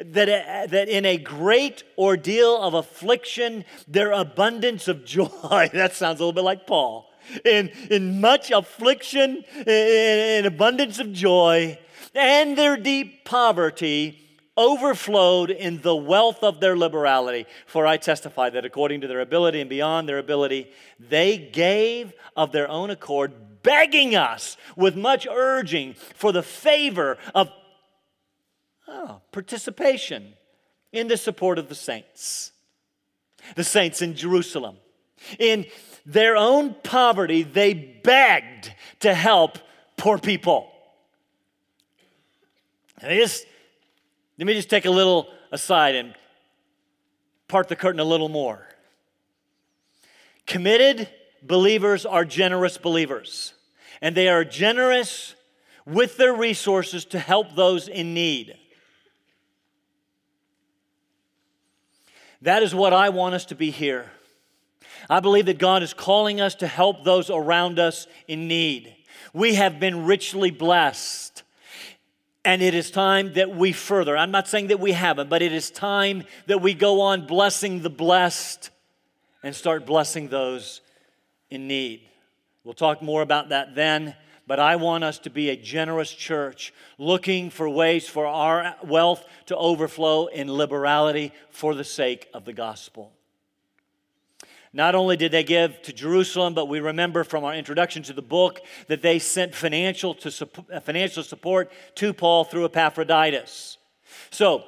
that, 0.00 0.28
uh, 0.28 0.66
that 0.66 0.88
in 0.88 1.04
a 1.04 1.18
great 1.18 1.84
ordeal 1.96 2.60
of 2.60 2.74
affliction, 2.74 3.64
their 3.86 4.10
abundance 4.10 4.88
of 4.88 5.04
joy, 5.04 5.70
that 5.72 5.92
sounds 5.94 6.18
a 6.18 6.24
little 6.24 6.32
bit 6.32 6.42
like 6.42 6.66
Paul, 6.66 7.08
in, 7.44 7.68
in 7.90 8.20
much 8.20 8.50
affliction, 8.50 9.44
in, 9.54 9.68
in 9.68 10.46
abundance 10.46 10.98
of 10.98 11.12
joy, 11.12 11.78
and 12.14 12.56
their 12.56 12.76
deep 12.76 13.24
poverty 13.24 14.20
overflowed 14.56 15.50
in 15.50 15.82
the 15.82 15.96
wealth 15.96 16.44
of 16.44 16.60
their 16.60 16.76
liberality. 16.76 17.46
For 17.66 17.86
I 17.86 17.96
testify 17.96 18.50
that 18.50 18.64
according 18.64 19.00
to 19.00 19.08
their 19.08 19.20
ability 19.20 19.60
and 19.60 19.68
beyond 19.68 20.08
their 20.08 20.18
ability, 20.18 20.70
they 21.00 21.38
gave 21.38 22.12
of 22.36 22.52
their 22.52 22.68
own 22.68 22.90
accord, 22.90 23.32
begging 23.62 24.14
us 24.14 24.56
with 24.76 24.96
much 24.96 25.26
urging 25.28 25.94
for 25.94 26.30
the 26.30 26.42
favor 26.42 27.18
of 27.34 27.50
Oh, 28.86 29.20
participation 29.32 30.34
in 30.92 31.08
the 31.08 31.16
support 31.16 31.58
of 31.58 31.68
the 31.68 31.74
saints. 31.74 32.52
The 33.56 33.64
saints 33.64 34.02
in 34.02 34.14
Jerusalem. 34.14 34.76
In 35.38 35.66
their 36.06 36.36
own 36.36 36.74
poverty, 36.82 37.42
they 37.42 37.74
begged 37.74 38.72
to 39.00 39.14
help 39.14 39.58
poor 39.96 40.18
people. 40.18 40.70
And 43.00 43.18
just, 43.18 43.46
let 44.38 44.46
me 44.46 44.54
just 44.54 44.70
take 44.70 44.84
a 44.84 44.90
little 44.90 45.28
aside 45.50 45.94
and 45.94 46.14
part 47.48 47.68
the 47.68 47.76
curtain 47.76 48.00
a 48.00 48.04
little 48.04 48.28
more. 48.28 48.66
Committed 50.46 51.08
believers 51.42 52.04
are 52.04 52.24
generous 52.24 52.76
believers, 52.78 53.54
and 54.00 54.14
they 54.14 54.28
are 54.28 54.44
generous 54.44 55.34
with 55.86 56.16
their 56.16 56.34
resources 56.34 57.04
to 57.06 57.18
help 57.18 57.54
those 57.54 57.88
in 57.88 58.14
need. 58.14 58.56
That 62.42 62.62
is 62.62 62.74
what 62.74 62.92
I 62.92 63.08
want 63.08 63.34
us 63.34 63.46
to 63.46 63.54
be 63.54 63.70
here. 63.70 64.10
I 65.08 65.20
believe 65.20 65.46
that 65.46 65.58
God 65.58 65.82
is 65.82 65.94
calling 65.94 66.40
us 66.40 66.54
to 66.56 66.66
help 66.66 67.04
those 67.04 67.30
around 67.30 67.78
us 67.78 68.06
in 68.26 68.48
need. 68.48 68.94
We 69.32 69.54
have 69.54 69.80
been 69.80 70.06
richly 70.06 70.50
blessed. 70.50 71.42
And 72.44 72.60
it 72.60 72.74
is 72.74 72.90
time 72.90 73.34
that 73.34 73.54
we 73.56 73.72
further. 73.72 74.16
I'm 74.16 74.30
not 74.30 74.48
saying 74.48 74.66
that 74.66 74.78
we 74.78 74.92
haven't, 74.92 75.30
but 75.30 75.40
it 75.40 75.52
is 75.52 75.70
time 75.70 76.24
that 76.46 76.60
we 76.60 76.74
go 76.74 77.00
on 77.00 77.26
blessing 77.26 77.80
the 77.80 77.90
blessed 77.90 78.70
and 79.42 79.54
start 79.54 79.86
blessing 79.86 80.28
those 80.28 80.82
in 81.50 81.66
need. 81.66 82.02
We'll 82.62 82.74
talk 82.74 83.00
more 83.00 83.22
about 83.22 83.48
that 83.48 83.74
then 83.74 84.14
but 84.46 84.60
I 84.60 84.76
want 84.76 85.04
us 85.04 85.18
to 85.20 85.30
be 85.30 85.50
a 85.50 85.56
generous 85.56 86.12
church 86.12 86.72
looking 86.98 87.50
for 87.50 87.68
ways 87.68 88.08
for 88.08 88.26
our 88.26 88.76
wealth 88.82 89.24
to 89.46 89.56
overflow 89.56 90.26
in 90.26 90.52
liberality 90.52 91.32
for 91.50 91.74
the 91.74 91.84
sake 91.84 92.28
of 92.34 92.44
the 92.44 92.52
gospel. 92.52 93.12
Not 94.74 94.96
only 94.96 95.16
did 95.16 95.30
they 95.30 95.44
give 95.44 95.80
to 95.82 95.92
Jerusalem, 95.92 96.52
but 96.52 96.66
we 96.66 96.80
remember 96.80 97.22
from 97.22 97.44
our 97.44 97.54
introduction 97.54 98.02
to 98.02 98.12
the 98.12 98.20
book 98.20 98.60
that 98.88 99.02
they 99.02 99.20
sent 99.20 99.54
financial, 99.54 100.14
to, 100.14 100.48
uh, 100.72 100.80
financial 100.80 101.22
support 101.22 101.70
to 101.94 102.12
Paul 102.12 102.42
through 102.42 102.64
Epaphroditus. 102.64 103.78
So 104.30 104.64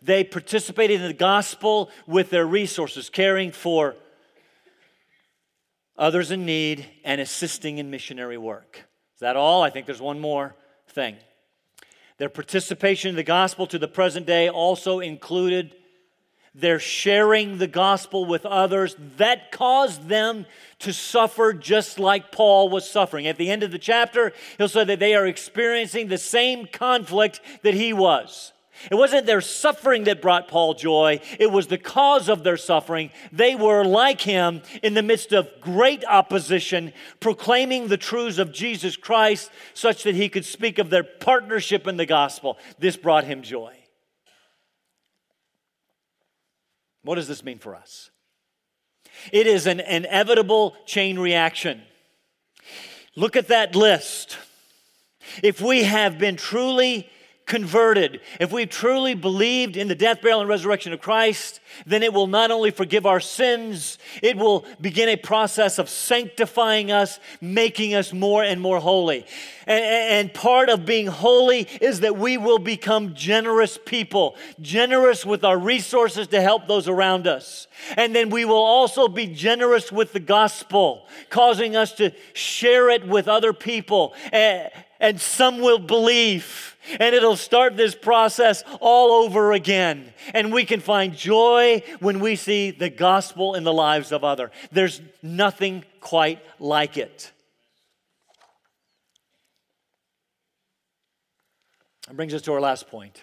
they 0.00 0.24
participated 0.24 1.02
in 1.02 1.06
the 1.08 1.12
gospel 1.12 1.90
with 2.06 2.30
their 2.30 2.46
resources, 2.46 3.10
caring 3.10 3.52
for 3.52 3.96
others 5.98 6.30
in 6.30 6.46
need 6.46 6.86
and 7.04 7.20
assisting 7.20 7.76
in 7.76 7.90
missionary 7.90 8.38
work. 8.38 8.88
Is 9.14 9.20
that 9.20 9.36
all? 9.36 9.62
I 9.62 9.68
think 9.68 9.84
there's 9.84 10.00
one 10.00 10.20
more 10.20 10.56
thing. 10.88 11.16
Their 12.16 12.30
participation 12.30 13.10
in 13.10 13.16
the 13.16 13.22
gospel 13.22 13.66
to 13.66 13.78
the 13.78 13.88
present 13.88 14.24
day 14.24 14.48
also 14.48 15.00
included 15.00 15.76
their 16.54 16.80
sharing 16.80 17.58
the 17.58 17.66
gospel 17.66 18.24
with 18.24 18.44
others 18.44 18.96
that 19.16 19.52
caused 19.52 20.08
them 20.08 20.46
to 20.80 20.92
suffer 20.92 21.52
just 21.52 21.98
like 21.98 22.32
Paul 22.32 22.68
was 22.68 22.90
suffering. 22.90 23.26
At 23.26 23.36
the 23.36 23.50
end 23.50 23.62
of 23.62 23.70
the 23.70 23.78
chapter, 23.78 24.32
he'll 24.58 24.68
say 24.68 24.84
that 24.84 24.98
they 24.98 25.14
are 25.14 25.26
experiencing 25.26 26.08
the 26.08 26.18
same 26.18 26.66
conflict 26.66 27.40
that 27.62 27.74
he 27.74 27.92
was. 27.92 28.52
It 28.90 28.94
wasn't 28.94 29.26
their 29.26 29.42
suffering 29.42 30.04
that 30.04 30.22
brought 30.22 30.48
Paul 30.48 30.74
joy, 30.74 31.20
it 31.38 31.50
was 31.50 31.66
the 31.66 31.78
cause 31.78 32.28
of 32.28 32.44
their 32.44 32.56
suffering. 32.56 33.10
They 33.30 33.54
were 33.54 33.84
like 33.84 34.22
him 34.22 34.62
in 34.82 34.94
the 34.94 35.02
midst 35.02 35.32
of 35.32 35.48
great 35.60 36.04
opposition, 36.06 36.92
proclaiming 37.20 37.88
the 37.88 37.98
truths 37.98 38.38
of 38.38 38.52
Jesus 38.52 38.96
Christ 38.96 39.50
such 39.74 40.04
that 40.04 40.14
he 40.14 40.28
could 40.30 40.46
speak 40.46 40.78
of 40.78 40.88
their 40.88 41.04
partnership 41.04 41.86
in 41.86 41.98
the 41.98 42.06
gospel. 42.06 42.58
This 42.78 42.96
brought 42.96 43.24
him 43.24 43.42
joy. 43.42 43.79
What 47.02 47.14
does 47.16 47.28
this 47.28 47.44
mean 47.44 47.58
for 47.58 47.74
us? 47.74 48.10
It 49.32 49.46
is 49.46 49.66
an 49.66 49.80
inevitable 49.80 50.76
chain 50.86 51.18
reaction. 51.18 51.82
Look 53.16 53.36
at 53.36 53.48
that 53.48 53.74
list. 53.74 54.38
If 55.42 55.60
we 55.60 55.84
have 55.84 56.18
been 56.18 56.36
truly 56.36 57.08
converted, 57.50 58.20
if 58.38 58.52
we've 58.52 58.70
truly 58.70 59.12
believed 59.12 59.76
in 59.76 59.88
the 59.88 59.94
death, 59.96 60.22
burial, 60.22 60.40
and 60.40 60.48
resurrection 60.48 60.92
of 60.92 61.00
Christ, 61.00 61.58
then 61.84 62.04
it 62.04 62.14
will 62.14 62.28
not 62.28 62.52
only 62.52 62.70
forgive 62.70 63.06
our 63.06 63.18
sins, 63.18 63.98
it 64.22 64.36
will 64.36 64.64
begin 64.80 65.08
a 65.08 65.16
process 65.16 65.80
of 65.80 65.88
sanctifying 65.88 66.92
us, 66.92 67.18
making 67.40 67.92
us 67.92 68.12
more 68.12 68.44
and 68.44 68.60
more 68.60 68.78
holy. 68.78 69.26
And, 69.66 69.84
and 69.84 70.34
part 70.34 70.68
of 70.68 70.86
being 70.86 71.08
holy 71.08 71.66
is 71.80 72.00
that 72.00 72.16
we 72.16 72.38
will 72.38 72.60
become 72.60 73.14
generous 73.14 73.76
people, 73.84 74.36
generous 74.60 75.26
with 75.26 75.42
our 75.44 75.58
resources 75.58 76.28
to 76.28 76.40
help 76.40 76.68
those 76.68 76.86
around 76.86 77.26
us. 77.26 77.66
And 77.96 78.14
then 78.14 78.30
we 78.30 78.44
will 78.44 78.62
also 78.62 79.08
be 79.08 79.26
generous 79.26 79.90
with 79.90 80.12
the 80.12 80.20
gospel, 80.20 81.04
causing 81.30 81.74
us 81.74 81.94
to 81.94 82.12
share 82.32 82.90
it 82.90 83.08
with 83.08 83.26
other 83.26 83.52
people. 83.52 84.14
And, 84.30 84.70
and 85.00 85.20
some 85.20 85.60
will 85.60 85.78
believe. 85.78 86.76
And 86.98 87.14
it'll 87.14 87.36
start 87.36 87.76
this 87.76 87.94
process 87.94 88.62
all 88.80 89.24
over 89.24 89.52
again. 89.52 90.12
And 90.34 90.52
we 90.52 90.64
can 90.64 90.80
find 90.80 91.16
joy 91.16 91.82
when 92.00 92.20
we 92.20 92.36
see 92.36 92.70
the 92.70 92.90
gospel 92.90 93.54
in 93.54 93.64
the 93.64 93.72
lives 93.72 94.12
of 94.12 94.24
other. 94.24 94.50
There's 94.70 95.00
nothing 95.22 95.84
quite 96.00 96.40
like 96.58 96.96
it. 96.96 97.32
That 102.06 102.16
brings 102.16 102.34
us 102.34 102.42
to 102.42 102.52
our 102.52 102.60
last 102.60 102.88
point, 102.88 103.22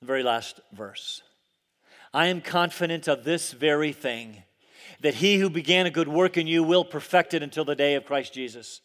the 0.00 0.06
very 0.06 0.22
last 0.22 0.60
verse. 0.72 1.22
I 2.14 2.28
am 2.28 2.40
confident 2.40 3.08
of 3.08 3.24
this 3.24 3.52
very 3.52 3.92
thing, 3.92 4.42
that 5.02 5.14
he 5.14 5.36
who 5.36 5.50
began 5.50 5.84
a 5.84 5.90
good 5.90 6.08
work 6.08 6.38
in 6.38 6.46
you 6.46 6.62
will 6.62 6.84
perfect 6.84 7.34
it 7.34 7.42
until 7.42 7.66
the 7.66 7.74
day 7.74 7.94
of 7.94 8.06
Christ 8.06 8.32
Jesus. 8.32 8.80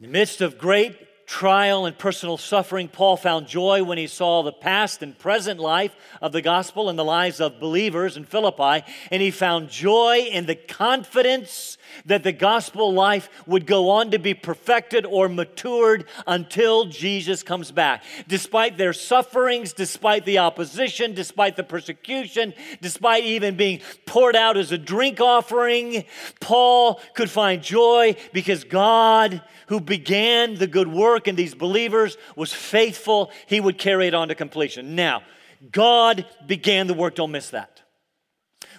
In 0.00 0.06
the 0.06 0.12
midst 0.12 0.40
of 0.40 0.58
great 0.58 0.96
trial 1.26 1.86
and 1.86 1.96
personal 1.98 2.36
suffering, 2.36 2.88
Paul 2.88 3.16
found 3.16 3.46
joy 3.46 3.82
when 3.82 3.98
he 3.98 4.06
saw 4.06 4.42
the 4.42 4.52
past 4.52 5.02
and 5.02 5.18
present 5.18 5.58
life 5.60 5.94
of 6.20 6.32
the 6.32 6.42
gospel 6.42 6.90
in 6.90 6.96
the 6.96 7.04
lives 7.04 7.40
of 7.40 7.60
believers 7.60 8.16
in 8.16 8.24
Philippi, 8.24 8.84
and 9.10 9.22
he 9.22 9.30
found 9.30 9.68
joy 9.68 10.28
in 10.30 10.46
the 10.46 10.54
confidence 10.54 11.78
that 12.06 12.22
the 12.22 12.32
gospel 12.32 12.92
life 12.92 13.28
would 13.46 13.66
go 13.66 13.90
on 13.90 14.10
to 14.10 14.18
be 14.18 14.34
perfected 14.34 15.06
or 15.06 15.28
matured 15.28 16.04
until 16.26 16.86
Jesus 16.86 17.42
comes 17.42 17.70
back. 17.70 18.02
Despite 18.28 18.76
their 18.76 18.92
sufferings, 18.92 19.72
despite 19.72 20.24
the 20.24 20.38
opposition, 20.38 21.14
despite 21.14 21.56
the 21.56 21.64
persecution, 21.64 22.54
despite 22.80 23.24
even 23.24 23.56
being 23.56 23.80
poured 24.06 24.36
out 24.36 24.56
as 24.56 24.72
a 24.72 24.78
drink 24.78 25.20
offering, 25.20 26.04
Paul 26.40 27.00
could 27.14 27.30
find 27.30 27.62
joy 27.62 28.16
because 28.32 28.64
God, 28.64 29.42
who 29.68 29.80
began 29.80 30.54
the 30.56 30.66
good 30.66 30.88
work 30.88 31.13
in 31.28 31.36
these 31.36 31.54
believers, 31.54 32.16
was 32.34 32.52
faithful. 32.52 33.30
He 33.46 33.60
would 33.60 33.78
carry 33.78 34.08
it 34.08 34.14
on 34.14 34.28
to 34.28 34.34
completion. 34.34 34.94
Now, 34.96 35.22
God 35.70 36.26
began 36.46 36.86
the 36.86 36.94
work, 36.94 37.14
don't 37.14 37.30
miss 37.30 37.50
that. 37.50 37.82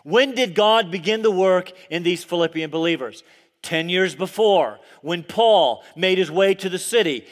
When 0.03 0.35
did 0.35 0.53
God 0.53 0.91
begin 0.91 1.23
the 1.23 1.31
work 1.31 1.71
in 1.89 2.03
these 2.03 2.23
Philippian 2.23 2.69
believers? 2.69 3.23
10 3.63 3.89
years 3.89 4.13
before, 4.13 4.79
when 5.01 5.23
Paul 5.23 5.83
made 5.95 6.19
his 6.19 6.29
way 6.29 6.53
to 6.53 6.69
the 6.69 6.77
city, 6.77 7.25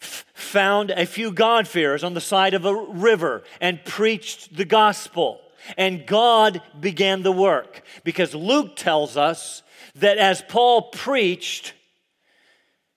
f- 0.00 0.24
found 0.34 0.90
a 0.90 1.06
few 1.06 1.30
God-fearers 1.30 2.02
on 2.02 2.14
the 2.14 2.20
side 2.20 2.54
of 2.54 2.64
a 2.64 2.74
river, 2.74 3.44
and 3.60 3.84
preached 3.84 4.56
the 4.56 4.64
gospel. 4.64 5.40
And 5.76 6.06
God 6.06 6.60
began 6.78 7.22
the 7.22 7.32
work. 7.32 7.82
Because 8.02 8.34
Luke 8.34 8.74
tells 8.74 9.16
us 9.16 9.62
that 9.94 10.18
as 10.18 10.42
Paul 10.42 10.90
preached 10.90 11.74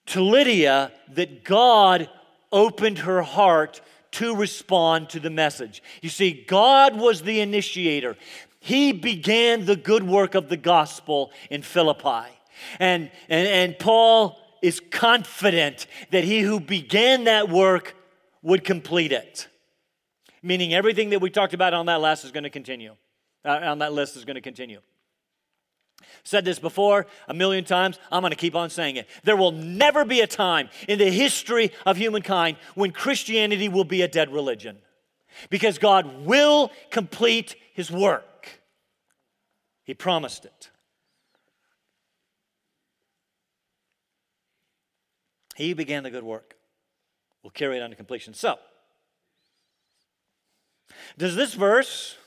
to 0.08 0.22
Lydia, 0.22 0.92
that 1.14 1.44
God 1.44 2.08
opened 2.52 2.98
her 2.98 3.22
heart 3.22 3.80
to 4.12 4.34
respond 4.34 5.10
to 5.10 5.20
the 5.20 5.30
message. 5.30 5.82
You 6.02 6.08
see, 6.08 6.44
God 6.46 6.96
was 6.98 7.22
the 7.22 7.40
initiator. 7.40 8.16
He 8.60 8.92
began 8.92 9.66
the 9.66 9.76
good 9.76 10.02
work 10.02 10.34
of 10.34 10.48
the 10.48 10.56
gospel 10.56 11.30
in 11.50 11.62
Philippi. 11.62 12.28
And, 12.78 13.10
and, 13.28 13.48
and 13.48 13.78
Paul 13.78 14.38
is 14.62 14.80
confident 14.80 15.86
that 16.10 16.24
he 16.24 16.40
who 16.40 16.58
began 16.58 17.24
that 17.24 17.48
work 17.48 17.94
would 18.42 18.64
complete 18.64 19.12
it. 19.12 19.48
Meaning 20.42 20.72
everything 20.72 21.10
that 21.10 21.20
we 21.20 21.30
talked 21.30 21.54
about 21.54 21.74
on 21.74 21.86
that 21.86 22.00
list 22.00 22.24
is 22.24 22.32
going 22.32 22.44
to 22.44 22.50
continue. 22.50 22.94
Uh, 23.44 23.60
on 23.62 23.78
that 23.78 23.92
list 23.92 24.16
is 24.16 24.24
going 24.24 24.36
to 24.36 24.40
continue. 24.40 24.80
Said 26.28 26.44
this 26.44 26.58
before 26.58 27.06
a 27.26 27.32
million 27.32 27.64
times. 27.64 27.98
I'm 28.12 28.20
going 28.20 28.32
to 28.32 28.36
keep 28.36 28.54
on 28.54 28.68
saying 28.68 28.96
it. 28.96 29.08
There 29.24 29.34
will 29.34 29.50
never 29.50 30.04
be 30.04 30.20
a 30.20 30.26
time 30.26 30.68
in 30.86 30.98
the 30.98 31.08
history 31.08 31.72
of 31.86 31.96
humankind 31.96 32.58
when 32.74 32.90
Christianity 32.90 33.70
will 33.70 33.84
be 33.84 34.02
a 34.02 34.08
dead 34.08 34.30
religion 34.30 34.76
because 35.48 35.78
God 35.78 36.26
will 36.26 36.70
complete 36.90 37.56
his 37.72 37.90
work. 37.90 38.60
He 39.84 39.94
promised 39.94 40.44
it. 40.44 40.68
He 45.56 45.72
began 45.72 46.02
the 46.02 46.10
good 46.10 46.24
work. 46.24 46.56
We'll 47.42 47.52
carry 47.52 47.78
it 47.78 47.80
on 47.80 47.88
to 47.88 47.96
completion. 47.96 48.34
So, 48.34 48.58
does 51.16 51.36
this 51.36 51.54
verse 51.54 52.18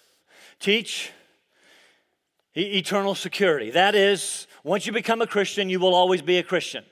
teach 0.60 1.12
eternal 2.56 3.16
security? 3.16 3.72
That 3.72 3.96
is, 3.96 4.48
once 4.64 4.86
you 4.86 4.92
become 4.92 5.22
a 5.22 5.28
Christian, 5.28 5.70
you 5.70 5.80
will 5.80 5.96
always 5.96 6.22
be 6.22 6.38
a 6.38 6.44
Christian. 6.44 6.84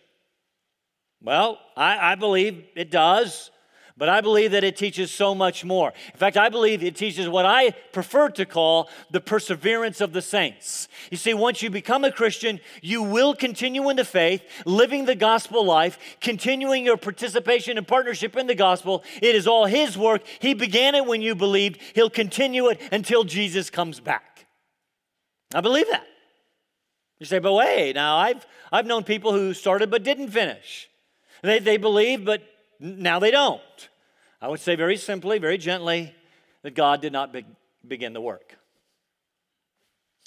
Well, 1.21 1.59
I, 1.75 2.11
I 2.11 2.15
believe 2.15 2.65
it 2.75 2.91
does. 2.91 3.51
But 3.99 4.07
I 4.07 4.21
believe 4.21 4.51
that 4.51 4.63
it 4.63 4.77
teaches 4.77 5.11
so 5.11 5.35
much 5.35 5.65
more. 5.65 5.91
In 6.13 6.17
fact, 6.17 6.37
I 6.37 6.47
believe 6.47 6.81
it 6.81 6.95
teaches 6.95 7.27
what 7.27 7.45
I 7.45 7.71
prefer 7.91 8.29
to 8.29 8.45
call 8.45 8.89
the 9.11 9.19
perseverance 9.19 9.99
of 9.99 10.13
the 10.13 10.21
saints. 10.21 10.87
You 11.11 11.17
see, 11.17 11.33
once 11.33 11.61
you 11.61 11.69
become 11.69 12.05
a 12.05 12.11
Christian, 12.11 12.61
you 12.81 13.03
will 13.03 13.35
continue 13.35 13.89
in 13.89 13.97
the 13.97 14.05
faith, 14.05 14.41
living 14.65 15.03
the 15.03 15.15
gospel 15.15 15.65
life, 15.65 15.99
continuing 16.21 16.85
your 16.85 16.95
participation 16.95 17.77
and 17.77 17.85
partnership 17.85 18.37
in 18.37 18.47
the 18.47 18.55
gospel. 18.55 19.03
It 19.21 19.35
is 19.35 19.47
all 19.47 19.65
His 19.65 19.97
work. 19.97 20.21
He 20.39 20.53
began 20.53 20.95
it 20.95 21.05
when 21.05 21.21
you 21.21 21.35
believed, 21.35 21.81
He'll 21.93 22.09
continue 22.09 22.69
it 22.69 22.79
until 22.93 23.25
Jesus 23.25 23.69
comes 23.69 23.99
back. 23.99 24.28
I 25.53 25.61
believe 25.61 25.87
that. 25.89 26.05
You 27.19 27.25
say, 27.25 27.39
but 27.39 27.53
wait, 27.53 27.93
now 27.95 28.17
I've, 28.17 28.45
I've 28.71 28.85
known 28.85 29.03
people 29.03 29.33
who 29.33 29.53
started 29.53 29.91
but 29.91 30.03
didn't 30.03 30.29
finish. 30.29 30.89
They, 31.41 31.59
they 31.59 31.77
believe, 31.77 32.23
but 32.23 32.41
now 32.79 33.19
they 33.19 33.31
don't. 33.31 33.61
I 34.41 34.47
would 34.47 34.59
say 34.59 34.75
very 34.75 34.95
simply, 34.95 35.37
very 35.37 35.57
gently, 35.57 36.15
that 36.63 36.75
God 36.75 37.01
did 37.01 37.11
not 37.11 37.33
be- 37.33 37.45
begin 37.85 38.13
the 38.13 38.21
work. 38.21 38.57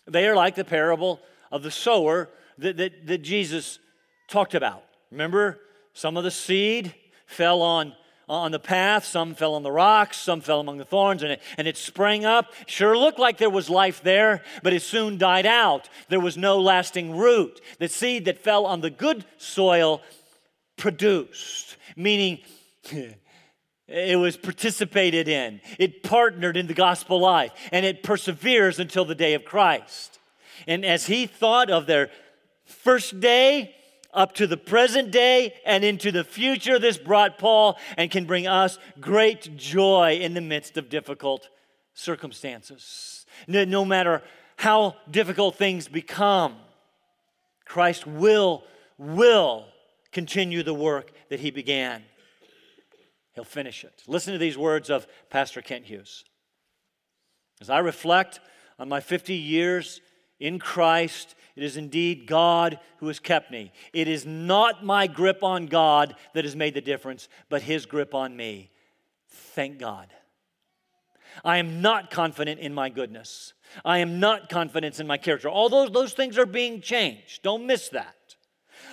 They 0.07 0.27
are 0.27 0.37
like 0.37 0.55
the 0.55 0.65
parable 0.65 1.21
of 1.51 1.63
the 1.63 1.71
sower 1.71 2.29
that, 2.59 2.77
that, 2.77 3.07
that 3.07 3.19
Jesus 3.19 3.79
talked 4.29 4.55
about. 4.55 4.83
Remember, 5.11 5.61
some 5.95 6.17
of 6.17 6.25
the 6.25 6.31
seed 6.31 6.95
fell 7.27 7.63
on 7.63 7.95
on 8.33 8.53
the 8.53 8.59
path, 8.59 9.05
some 9.05 9.35
fell 9.35 9.55
on 9.55 9.63
the 9.63 9.71
rocks, 9.71 10.17
some 10.17 10.41
fell 10.41 10.61
among 10.61 10.79
the 10.79 10.85
thorns, 10.85 11.23
and 11.23 11.33
it, 11.33 11.43
and 11.59 11.69
it 11.69 11.77
sprang 11.77 12.25
up. 12.25 12.53
Sure 12.67 12.97
looked 12.97 13.19
like 13.19 13.39
there 13.39 13.51
was 13.51 13.69
life 13.69 14.03
there, 14.03 14.43
but 14.63 14.73
it 14.73 14.83
soon 14.83 15.19
died 15.19 15.47
out. 15.47 15.89
There 16.09 16.21
was 16.21 16.37
no 16.37 16.59
lasting 16.59 17.17
root. 17.17 17.61
The 17.79 17.89
seed 17.89 18.25
that 18.25 18.39
fell 18.39 18.67
on 18.67 18.81
the 18.81 18.91
good 18.91 19.25
soil 19.37 20.03
produced, 20.77 21.77
meaning 21.97 22.41
it 23.89 24.19
was 24.19 24.37
participated 24.37 25.29
in, 25.29 25.61
it 25.79 26.03
partnered 26.03 26.57
in 26.57 26.67
the 26.67 26.75
gospel 26.75 27.21
life, 27.21 27.53
and 27.71 27.85
it 27.85 28.03
perseveres 28.03 28.79
until 28.79 29.05
the 29.05 29.15
day 29.15 29.35
of 29.35 29.45
Christ. 29.45 30.19
And 30.67 30.85
as 30.85 31.07
he 31.07 31.27
thought 31.27 31.71
of 31.71 31.87
their 31.87 32.11
first 32.65 33.21
day, 33.21 33.75
up 34.13 34.35
to 34.35 34.47
the 34.47 34.57
present 34.57 35.11
day 35.11 35.55
and 35.65 35.85
into 35.85 36.13
the 36.13 36.25
future. 36.25 36.79
This 36.79 36.99
brought 36.99 37.39
Paul 37.39 37.79
and 37.97 38.11
can 38.11 38.25
bring 38.25 38.47
us 38.47 38.79
great 39.01 39.57
joy 39.57 40.19
in 40.21 40.35
the 40.35 40.41
midst 40.41 40.77
of 40.77 40.89
difficult 40.89 41.49
circumstances. 41.95 43.27
No, 43.47 43.65
no 43.65 43.85
matter 43.85 44.23
how 44.57 44.97
difficult 45.11 45.57
things 45.57 45.89
become, 45.89 46.57
Christ 47.65 48.07
will, 48.07 48.65
will 48.99 49.67
continue 50.13 50.63
the 50.63 50.75
work 50.75 51.13
that 51.31 51.41
he 51.41 51.51
began. 51.51 52.05
He'll 53.35 53.45
finish 53.45 53.83
it. 53.83 54.03
Listen 54.07 54.35
to 54.35 54.39
these 54.39 54.59
words 54.59 54.91
of 54.91 55.07
Pastor 55.31 55.63
Kent 55.63 55.87
Hughes. 55.87 56.25
As 57.61 57.71
I 57.71 57.79
reflect 57.79 58.41
on 58.79 58.89
my 58.89 59.01
50 59.01 59.35
years 59.35 60.01
in 60.39 60.59
Christ, 60.59 61.35
it 61.55 61.63
is 61.63 61.77
indeed 61.77 62.27
God 62.27 62.79
who 62.99 63.09
has 63.09 63.19
kept 63.19 63.51
me. 63.51 63.73
It 63.93 64.09
is 64.09 64.25
not 64.25 64.85
my 64.85 65.07
grip 65.07 65.43
on 65.43 65.67
God 65.67 66.15
that 66.35 66.45
has 66.45 66.57
made 66.57 66.75
the 66.75 66.81
difference, 66.81 67.29
but 67.49 67.63
His 67.63 67.87
grip 67.87 68.15
on 68.15 68.37
me. 68.37 68.71
Thank 69.29 69.79
God. 69.79 70.09
I 71.45 71.59
am 71.59 71.81
not 71.81 72.11
confident 72.11 72.61
in 72.61 72.75
my 72.75 72.89
goodness. 72.89 73.55
I 73.85 73.99
am 73.99 74.21
not 74.21 74.49
confident 74.49 75.01
in 75.01 75.07
my 75.07 75.17
character. 75.17 75.49
All 75.49 75.69
those, 75.69 75.91
those 75.91 76.13
things 76.13 76.39
are 76.39 76.47
being 76.47 76.81
changed. 76.81 77.43
Don't 77.43 77.67
miss 77.67 77.89
that. 77.91 78.15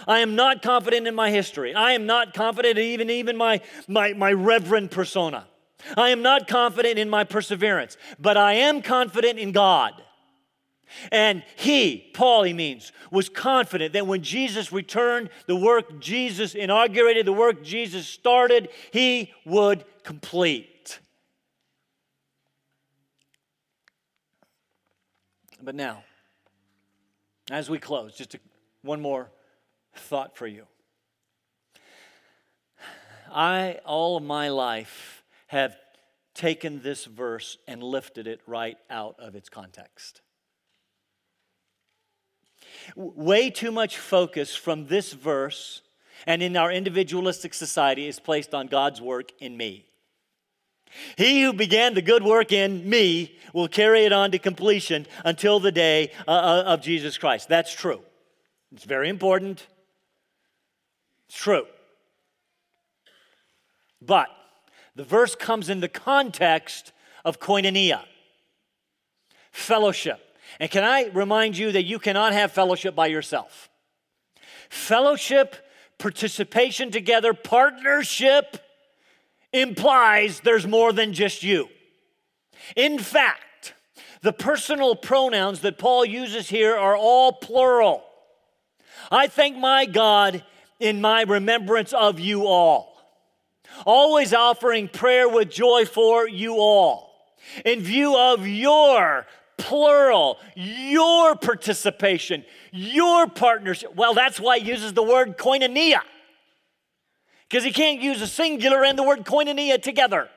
I 0.07 0.19
am 0.19 0.35
not 0.35 0.61
confident 0.61 1.07
in 1.07 1.15
my 1.15 1.31
history. 1.31 1.73
I 1.73 1.91
am 1.91 2.05
not 2.05 2.33
confident 2.33 2.77
in 2.77 2.85
even, 2.85 3.09
even 3.09 3.35
my, 3.35 3.61
my, 3.87 4.13
my 4.13 4.31
reverend 4.31 4.91
persona. 4.91 5.47
I 5.95 6.09
am 6.09 6.21
not 6.21 6.47
confident 6.47 6.99
in 6.99 7.09
my 7.09 7.23
perseverance, 7.23 7.97
but 8.19 8.37
I 8.37 8.53
am 8.53 8.81
confident 8.81 9.39
in 9.39 9.51
God. 9.51 9.93
And 11.11 11.43
he, 11.55 12.09
Paul, 12.13 12.43
he 12.43 12.53
means, 12.53 12.91
was 13.11 13.29
confident 13.29 13.93
that 13.93 14.07
when 14.07 14.21
Jesus 14.21 14.71
returned, 14.71 15.29
the 15.47 15.55
work 15.55 15.99
Jesus 15.99 16.55
inaugurated, 16.55 17.25
the 17.25 17.33
work 17.33 17.63
Jesus 17.63 18.07
started, 18.07 18.69
he 18.91 19.33
would 19.45 19.85
complete. 20.03 20.99
But 25.61 25.75
now, 25.75 26.03
as 27.51 27.69
we 27.69 27.79
close, 27.79 28.15
just 28.15 28.35
a, 28.35 28.39
one 28.81 29.01
more 29.01 29.29
thought 29.93 30.37
for 30.37 30.47
you. 30.47 30.65
I, 33.31 33.79
all 33.85 34.17
of 34.17 34.23
my 34.23 34.49
life, 34.49 35.23
have 35.47 35.75
taken 36.33 36.81
this 36.81 37.05
verse 37.05 37.57
and 37.67 37.83
lifted 37.83 38.27
it 38.27 38.39
right 38.47 38.77
out 38.89 39.15
of 39.19 39.35
its 39.35 39.49
context. 39.49 40.21
Way 42.95 43.49
too 43.49 43.71
much 43.71 43.97
focus 43.97 44.55
from 44.55 44.87
this 44.87 45.13
verse 45.13 45.81
and 46.25 46.41
in 46.41 46.57
our 46.57 46.71
individualistic 46.71 47.53
society 47.53 48.07
is 48.07 48.19
placed 48.19 48.53
on 48.53 48.67
God's 48.67 49.01
work 49.01 49.31
in 49.39 49.55
me. 49.55 49.85
He 51.17 51.43
who 51.43 51.53
began 51.53 51.93
the 51.93 52.01
good 52.01 52.23
work 52.23 52.51
in 52.51 52.89
me 52.89 53.37
will 53.53 53.67
carry 53.67 54.05
it 54.05 54.13
on 54.13 54.31
to 54.31 54.39
completion 54.39 55.05
until 55.23 55.59
the 55.59 55.71
day 55.71 56.11
uh, 56.27 56.31
uh, 56.31 56.63
of 56.65 56.81
Jesus 56.81 57.17
Christ. 57.17 57.47
That's 57.47 57.73
true. 57.73 58.01
It's 58.71 58.85
very 58.85 59.09
important. 59.09 59.65
It's 61.27 61.37
true. 61.37 61.65
But 64.01 64.29
the 64.95 65.03
verse 65.03 65.35
comes 65.35 65.69
in 65.69 65.79
the 65.79 65.89
context 65.89 66.91
of 67.23 67.39
koinonia, 67.39 68.03
fellowship. 69.51 70.19
And 70.59 70.71
can 70.71 70.83
I 70.83 71.09
remind 71.13 71.57
you 71.57 71.71
that 71.71 71.83
you 71.83 71.99
cannot 71.99 72.33
have 72.33 72.51
fellowship 72.51 72.95
by 72.95 73.07
yourself? 73.07 73.69
Fellowship, 74.69 75.55
participation 75.97 76.91
together, 76.91 77.33
partnership 77.33 78.57
implies 79.51 80.41
there's 80.41 80.67
more 80.67 80.93
than 80.93 81.13
just 81.13 81.43
you. 81.43 81.67
In 82.75 82.99
fact, 82.99 83.73
the 84.21 84.33
personal 84.33 84.95
pronouns 84.95 85.61
that 85.61 85.77
Paul 85.77 86.05
uses 86.05 86.49
here 86.49 86.75
are 86.75 86.95
all 86.95 87.31
plural. 87.31 88.03
I 89.11 89.27
thank 89.27 89.57
my 89.57 89.85
God 89.85 90.43
in 90.79 91.01
my 91.01 91.23
remembrance 91.23 91.93
of 91.93 92.19
you 92.19 92.45
all, 92.45 92.97
always 93.85 94.33
offering 94.33 94.87
prayer 94.87 95.27
with 95.27 95.49
joy 95.49 95.85
for 95.85 96.27
you 96.27 96.55
all, 96.55 97.11
in 97.65 97.81
view 97.81 98.15
of 98.17 98.47
your 98.47 99.25
plural, 99.59 100.39
your 100.55 101.35
participation, 101.35 102.43
your 102.71 103.27
partnership. 103.27 103.95
Well, 103.95 104.15
that's 104.15 104.39
why 104.39 104.57
he 104.59 104.67
uses 104.67 104.93
the 104.93 105.03
word 105.03 105.37
koinonia, 105.37 105.99
because 107.47 107.63
he 107.63 107.71
can't 107.71 108.01
use 108.01 108.21
a 108.21 108.27
singular 108.27 108.83
and 108.83 108.97
the 108.97 109.03
word 109.03 109.25
koinonia 109.25 109.81
together. 109.81 110.29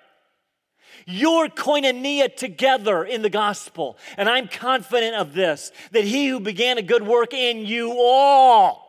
Your 1.06 1.48
koinonia 1.48 2.34
together 2.36 3.02
in 3.02 3.22
the 3.22 3.30
gospel. 3.30 3.98
And 4.16 4.28
I'm 4.28 4.46
confident 4.46 5.16
of 5.16 5.32
this 5.32 5.72
that 5.90 6.04
he 6.04 6.28
who 6.28 6.38
began 6.38 6.78
a 6.78 6.82
good 6.82 7.02
work 7.02 7.32
in 7.32 7.66
you 7.66 7.94
all 7.98 8.82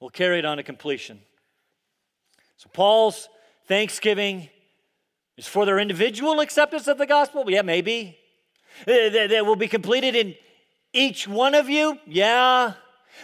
will 0.00 0.10
carry 0.10 0.38
it 0.38 0.44
on 0.44 0.58
to 0.58 0.62
completion. 0.62 1.20
So, 2.58 2.68
Paul's 2.72 3.28
thanksgiving 3.66 4.48
is 5.36 5.46
for 5.46 5.66
their 5.66 5.78
individual 5.78 6.40
acceptance 6.40 6.86
of 6.86 6.98
the 6.98 7.06
gospel? 7.06 7.48
Yeah, 7.50 7.62
maybe. 7.62 8.18
That 8.86 9.44
will 9.46 9.56
be 9.56 9.68
completed 9.68 10.16
in 10.16 10.34
each 10.92 11.26
one 11.28 11.54
of 11.54 11.68
you? 11.68 11.98
Yeah. 12.06 12.74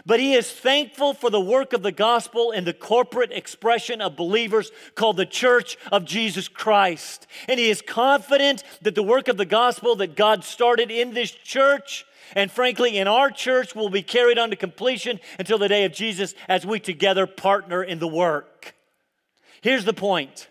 But 0.06 0.20
he 0.20 0.34
is 0.34 0.50
thankful 0.50 1.14
for 1.14 1.30
the 1.30 1.40
work 1.40 1.72
of 1.72 1.82
the 1.82 1.92
gospel 1.92 2.52
in 2.52 2.64
the 2.64 2.72
corporate 2.72 3.32
expression 3.32 4.00
of 4.00 4.16
believers 4.16 4.70
called 4.94 5.16
the 5.16 5.26
Church 5.26 5.76
of 5.90 6.04
Jesus 6.04 6.46
Christ. 6.46 7.26
And 7.48 7.58
he 7.58 7.70
is 7.70 7.82
confident 7.82 8.62
that 8.82 8.94
the 8.94 9.02
work 9.02 9.26
of 9.26 9.36
the 9.36 9.44
gospel 9.44 9.96
that 9.96 10.14
God 10.14 10.44
started 10.44 10.92
in 10.92 11.12
this 11.12 11.32
church 11.32 12.04
and 12.36 12.52
frankly 12.52 12.98
in 12.98 13.08
our 13.08 13.30
church 13.30 13.74
will 13.74 13.90
be 13.90 14.02
carried 14.02 14.38
on 14.38 14.50
to 14.50 14.56
completion 14.56 15.18
until 15.40 15.58
the 15.58 15.68
day 15.68 15.84
of 15.84 15.92
Jesus 15.92 16.34
as 16.48 16.64
we 16.64 16.78
together 16.78 17.26
partner 17.26 17.82
in 17.82 17.98
the 17.98 18.06
work. 18.06 18.76
Here's 19.60 19.84
the 19.84 19.92
point 19.92 20.46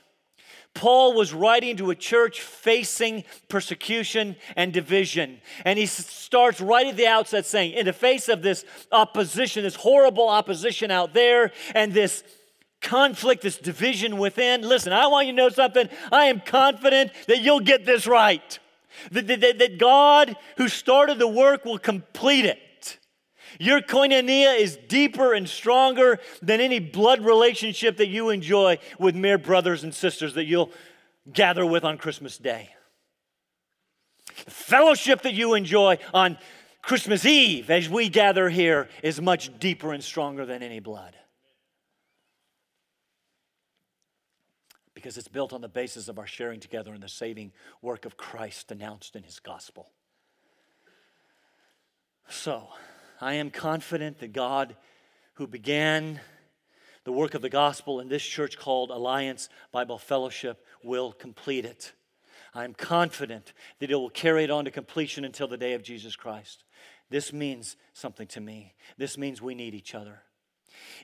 Paul 0.74 1.14
was 1.14 1.34
writing 1.34 1.78
to 1.78 1.90
a 1.90 1.96
church 1.96 2.42
facing 2.42 3.24
persecution 3.50 4.36
and 4.56 4.72
division. 4.72 5.42
And 5.66 5.78
he 5.78 5.86
starts 5.86 6.62
right 6.62 6.88
at 6.88 6.96
the 6.96 7.08
outset 7.08 7.46
saying, 7.46 7.74
in 7.74 7.86
the 7.86 7.94
face 7.94 8.30
of 8.30 8.42
this 8.42 8.64
opposition, 8.92 9.64
this 9.64 9.76
horrible 9.76 10.30
opposition 10.30 10.92
out 10.92 11.14
there, 11.14 11.52
and 11.76 11.94
this 11.94 12.24
conflict, 12.82 13.42
this 13.42 13.58
division 13.58 14.18
within, 14.18 14.62
listen, 14.62 14.94
I 14.94 15.08
want 15.08 15.28
you 15.28 15.34
to 15.34 15.38
know 15.38 15.50
something. 15.50 15.90
I 16.12 16.26
am 16.26 16.40
confident 16.40 17.12
that 17.28 17.42
you'll 17.42 17.60
get 17.60 17.86
this 17.86 18.08
right. 18.08 18.60
That, 19.12 19.28
that, 19.28 19.60
that 19.60 19.78
God, 19.80 20.36
who 20.58 20.68
started 20.68 21.20
the 21.20 21.28
work, 21.28 21.66
will 21.66 21.80
complete 21.80 22.46
it. 22.46 22.60
Your 23.60 23.82
koinonia 23.82 24.60
is 24.60 24.78
deeper 24.88 25.34
and 25.34 25.48
stronger 25.48 26.20
than 26.42 26.62
any 26.62 26.80
blood 26.80 27.24
relationship 27.24 27.98
that 27.98 28.08
you 28.08 28.30
enjoy 28.30 28.78
with 29.00 29.16
mere 29.16 29.38
brothers 29.38 29.84
and 29.84 29.94
sisters 29.94 30.34
that 30.36 30.46
you'll 30.46 30.72
gather 31.32 31.66
with 31.66 31.84
on 31.84 31.98
Christmas 31.98 32.38
Day. 32.38 32.70
The 34.46 34.52
fellowship 34.52 35.24
that 35.24 35.34
you 35.34 35.54
enjoy 35.54 35.98
on 36.14 36.38
Christmas 36.82 37.26
Eve 37.26 37.70
as 37.70 37.90
we 37.90 38.10
gather 38.10 38.50
here 38.50 38.90
is 39.04 39.22
much 39.22 39.58
deeper 39.60 39.94
and 39.94 40.04
stronger 40.04 40.46
than 40.46 40.64
any 40.64 40.80
blood. 40.80 41.16
Because 44.94 45.18
it's 45.18 45.28
built 45.28 45.54
on 45.54 45.62
the 45.62 45.70
basis 45.70 46.08
of 46.08 46.20
our 46.20 46.28
sharing 46.28 46.60
together 46.60 46.94
in 46.94 47.02
the 47.02 47.10
saving 47.10 47.54
work 47.82 48.06
of 48.06 48.18
Christ 48.18 48.72
announced 48.72 49.16
in 49.16 49.24
his 49.24 49.40
gospel. 49.40 49.90
So, 52.28 52.70
I 53.22 53.34
am 53.34 53.50
confident 53.50 54.20
that 54.20 54.34
God, 54.34 54.76
who 55.34 55.48
began 55.48 56.22
the 57.04 57.12
work 57.12 57.34
of 57.34 57.42
the 57.42 57.50
gospel 57.50 58.00
in 58.00 58.08
this 58.08 58.24
church 58.24 58.58
called 58.58 58.92
Alliance 58.92 59.50
Bible 59.72 59.98
Fellowship, 59.98 60.66
will 60.84 61.12
complete 61.12 61.66
it. 61.66 61.94
I 62.54 62.64
am 62.64 62.74
confident 62.74 63.54
that 63.80 63.92
it 63.92 63.96
will 63.96 64.10
carry 64.10 64.44
it 64.44 64.52
on 64.52 64.66
to 64.66 64.72
completion 64.72 65.26
until 65.26 65.48
the 65.48 65.58
day 65.58 65.74
of 65.74 65.84
Jesus 65.84 66.16
Christ. 66.16 66.64
This 67.10 67.34
means 67.34 67.76
something 67.94 68.28
to 68.28 68.42
me. 68.42 68.74
This 68.98 69.18
means 69.18 69.42
we 69.42 69.56
need 69.56 69.74
each 69.74 69.94
other. 69.94 70.24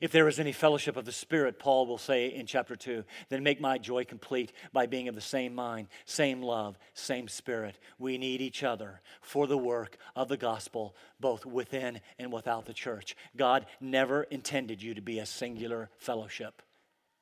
If 0.02 0.12
there 0.12 0.28
is 0.28 0.40
any 0.40 0.52
fellowship 0.52 0.98
of 0.98 1.06
the 1.06 1.12
Spirit, 1.12 1.60
Paul 1.60 1.86
will 1.86 1.98
say 1.98 2.28
in 2.28 2.46
chapter 2.46 2.76
2, 2.76 3.04
then 3.30 3.44
make 3.44 3.60
my 3.60 3.78
joy 3.78 4.06
complete 4.06 4.52
by 4.74 4.86
being 4.86 5.08
of 5.08 5.16
the 5.16 5.22
same 5.22 5.56
mind, 5.56 5.88
same 6.06 6.42
love, 6.42 6.78
same 6.94 7.28
spirit. 7.28 7.78
We 7.98 8.18
need 8.18 8.42
each 8.42 8.64
other 8.64 9.02
for 9.22 9.48
the 9.48 9.58
work 9.58 9.98
of 10.16 10.28
the 10.28 10.38
gospel, 10.38 10.96
both 11.20 11.46
within 11.46 12.02
and 12.20 12.32
without 12.32 12.66
the 12.66 12.74
church. 12.74 13.16
God 13.36 13.66
never 13.80 14.24
intended 14.24 14.82
you 14.82 14.94
to 14.94 15.02
be 15.02 15.20
a 15.20 15.26
singular 15.26 15.90
fellowship. 15.98 16.62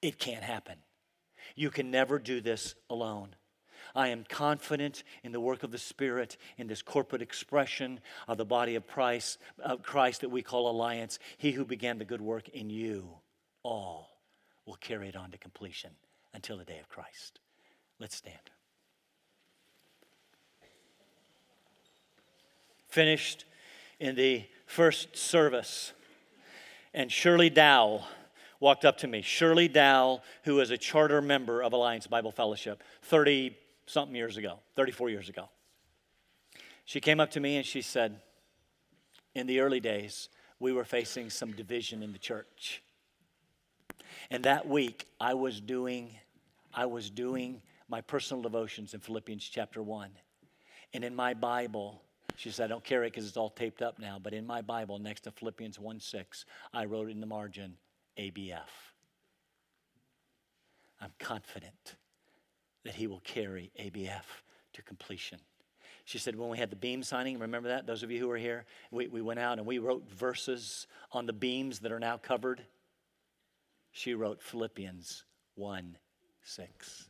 It 0.02 0.20
can't 0.20 0.44
happen. 0.44 0.78
You 1.56 1.70
can 1.70 1.92
never 1.92 2.20
do 2.20 2.42
this 2.42 2.76
alone. 2.90 3.36
I 3.96 4.08
am 4.08 4.26
confident 4.28 5.04
in 5.24 5.32
the 5.32 5.40
work 5.40 5.64
of 5.64 5.72
the 5.72 5.78
Spirit 5.78 6.38
in 6.58 6.68
this 6.68 6.82
corporate 6.82 7.22
expression 7.22 8.00
of 8.28 8.38
the 8.38 8.46
body 8.46 8.76
of 8.76 8.88
Christ, 8.88 9.38
of 9.64 9.84
Christ 9.84 10.22
that 10.22 10.30
we 10.30 10.42
call 10.42 10.70
alliance. 10.70 11.20
He 11.38 11.52
who 11.52 11.64
began 11.64 12.00
the 12.00 12.06
good 12.06 12.22
work 12.22 12.50
in 12.50 12.70
you 12.70 13.10
all 13.62 14.18
will 14.66 14.76
carry 14.76 15.10
it 15.10 15.16
on 15.16 15.32
to 15.32 15.38
completion 15.38 15.92
until 16.34 16.58
the 16.58 16.66
day 16.66 16.80
of 16.80 16.90
Christ. 16.90 17.40
Let's 18.00 18.16
stand. 18.16 18.38
Finished 22.88 23.46
in 24.00 24.16
the 24.16 24.46
first 24.66 25.16
service, 25.16 25.94
and 26.94 27.12
Shirley 27.12 27.50
Dow 27.50 28.06
walked 28.60 28.86
up 28.86 28.98
to 29.00 29.08
me. 29.08 29.22
Shirley 29.22 29.68
Dow, 29.68 30.22
who 30.44 30.60
is 30.60 30.72
a 30.72 30.78
charter 30.78 31.22
member 31.22 31.62
of 31.62 31.74
Alliance 31.74 32.08
Bible 32.08 32.32
Fellowship, 32.32 32.84
30 33.04 33.56
something 33.94 34.16
years 34.16 34.38
ago, 34.38 34.60
34 34.76 35.10
years 35.10 35.30
ago. 35.30 35.50
She 36.84 37.00
came 37.00 37.20
up 37.20 37.32
to 37.32 37.40
me 37.40 37.56
and 37.56 37.66
she 37.66 37.82
said, 37.82 38.20
In 39.36 39.48
the 39.48 39.60
early 39.62 39.80
days, 39.80 40.30
we 40.60 40.74
were 40.74 40.84
facing 40.84 41.30
some 41.30 41.54
division 41.54 42.04
in 42.04 42.12
the 42.12 42.20
church. 42.20 42.84
And 44.30 44.44
that 44.44 44.68
week, 44.68 45.06
I 45.20 45.34
was 45.36 45.62
doing, 45.62 46.16
I 46.74 46.88
was 46.88 47.10
doing 47.10 47.62
my 47.88 48.02
personal 48.02 48.42
devotions 48.42 48.94
in 48.94 49.00
Philippians 49.00 49.44
chapter 49.44 49.82
1. 49.82 50.10
And 50.94 51.04
in 51.04 51.16
my 51.16 51.34
Bible, 51.34 52.02
She 52.36 52.50
said, 52.50 52.66
I 52.66 52.68
don't 52.68 52.84
carry 52.84 53.06
it 53.08 53.12
because 53.12 53.28
it's 53.28 53.38
all 53.38 53.52
taped 53.52 53.84
up 53.84 54.00
now, 54.00 54.18
but 54.22 54.34
in 54.34 54.48
my 54.48 54.62
Bible, 54.62 54.98
next 54.98 55.22
to 55.22 55.32
Philippians 55.32 55.80
1 55.80 56.00
6, 56.00 56.46
I 56.74 56.86
wrote 56.86 57.12
in 57.12 57.20
the 57.20 57.28
margin, 57.28 57.78
ABF. 58.18 58.74
I'm 61.00 61.12
confident 61.20 61.96
that 62.84 62.96
he 62.96 63.08
will 63.08 63.22
carry 63.22 63.72
ABF 63.80 64.24
to 64.74 64.82
completion. 64.82 65.40
She 66.06 66.18
said, 66.18 66.36
when 66.36 66.50
we 66.50 66.58
had 66.58 66.70
the 66.70 66.76
beam 66.76 67.02
signing, 67.02 67.40
remember 67.40 67.70
that? 67.70 67.88
Those 67.88 68.04
of 68.04 68.12
you 68.12 68.20
who 68.20 68.28
were 68.28 68.38
here, 68.38 68.66
we, 68.92 69.08
we 69.08 69.22
went 69.22 69.40
out 69.40 69.58
and 69.58 69.66
we 69.66 69.78
wrote 69.78 70.10
verses 70.10 70.88
on 71.14 71.26
the 71.26 71.34
beams 71.34 71.80
that 71.80 71.92
are 71.92 72.00
now 72.00 72.18
covered. 72.18 72.62
She 73.92 74.14
wrote 74.14 74.42
Philippians 74.42 75.24
1 75.56 75.98
6. 76.46 77.08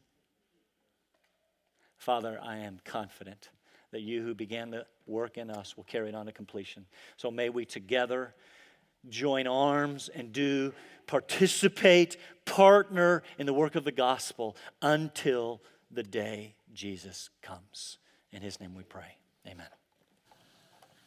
Father, 1.98 2.38
I 2.44 2.58
am 2.58 2.80
confident 2.84 3.50
that 3.92 4.02
you 4.02 4.22
who 4.22 4.36
began 4.36 4.70
the 4.70 4.86
work 5.08 5.38
in 5.38 5.50
us 5.50 5.76
will 5.76 5.86
carry 5.86 6.10
it 6.10 6.16
on 6.16 6.26
to 6.28 6.32
completion. 6.32 6.86
So 7.18 7.32
may 7.32 7.50
we 7.50 7.66
together 7.66 8.36
join 9.10 9.48
arms 9.48 10.10
and 10.14 10.32
do 10.32 10.74
participate, 11.08 12.18
partner 12.46 13.24
in 13.38 13.46
the 13.46 13.54
work 13.54 13.76
of 13.76 13.84
the 13.84 13.92
gospel 13.92 14.56
until 14.82 15.62
the 15.92 16.04
day 16.04 16.56
Jesus 16.74 17.30
comes. 17.42 17.98
In 18.32 18.42
his 18.42 18.60
name 18.60 18.74
we 18.74 18.84
pray. 18.84 19.18
Amen. 19.48 19.68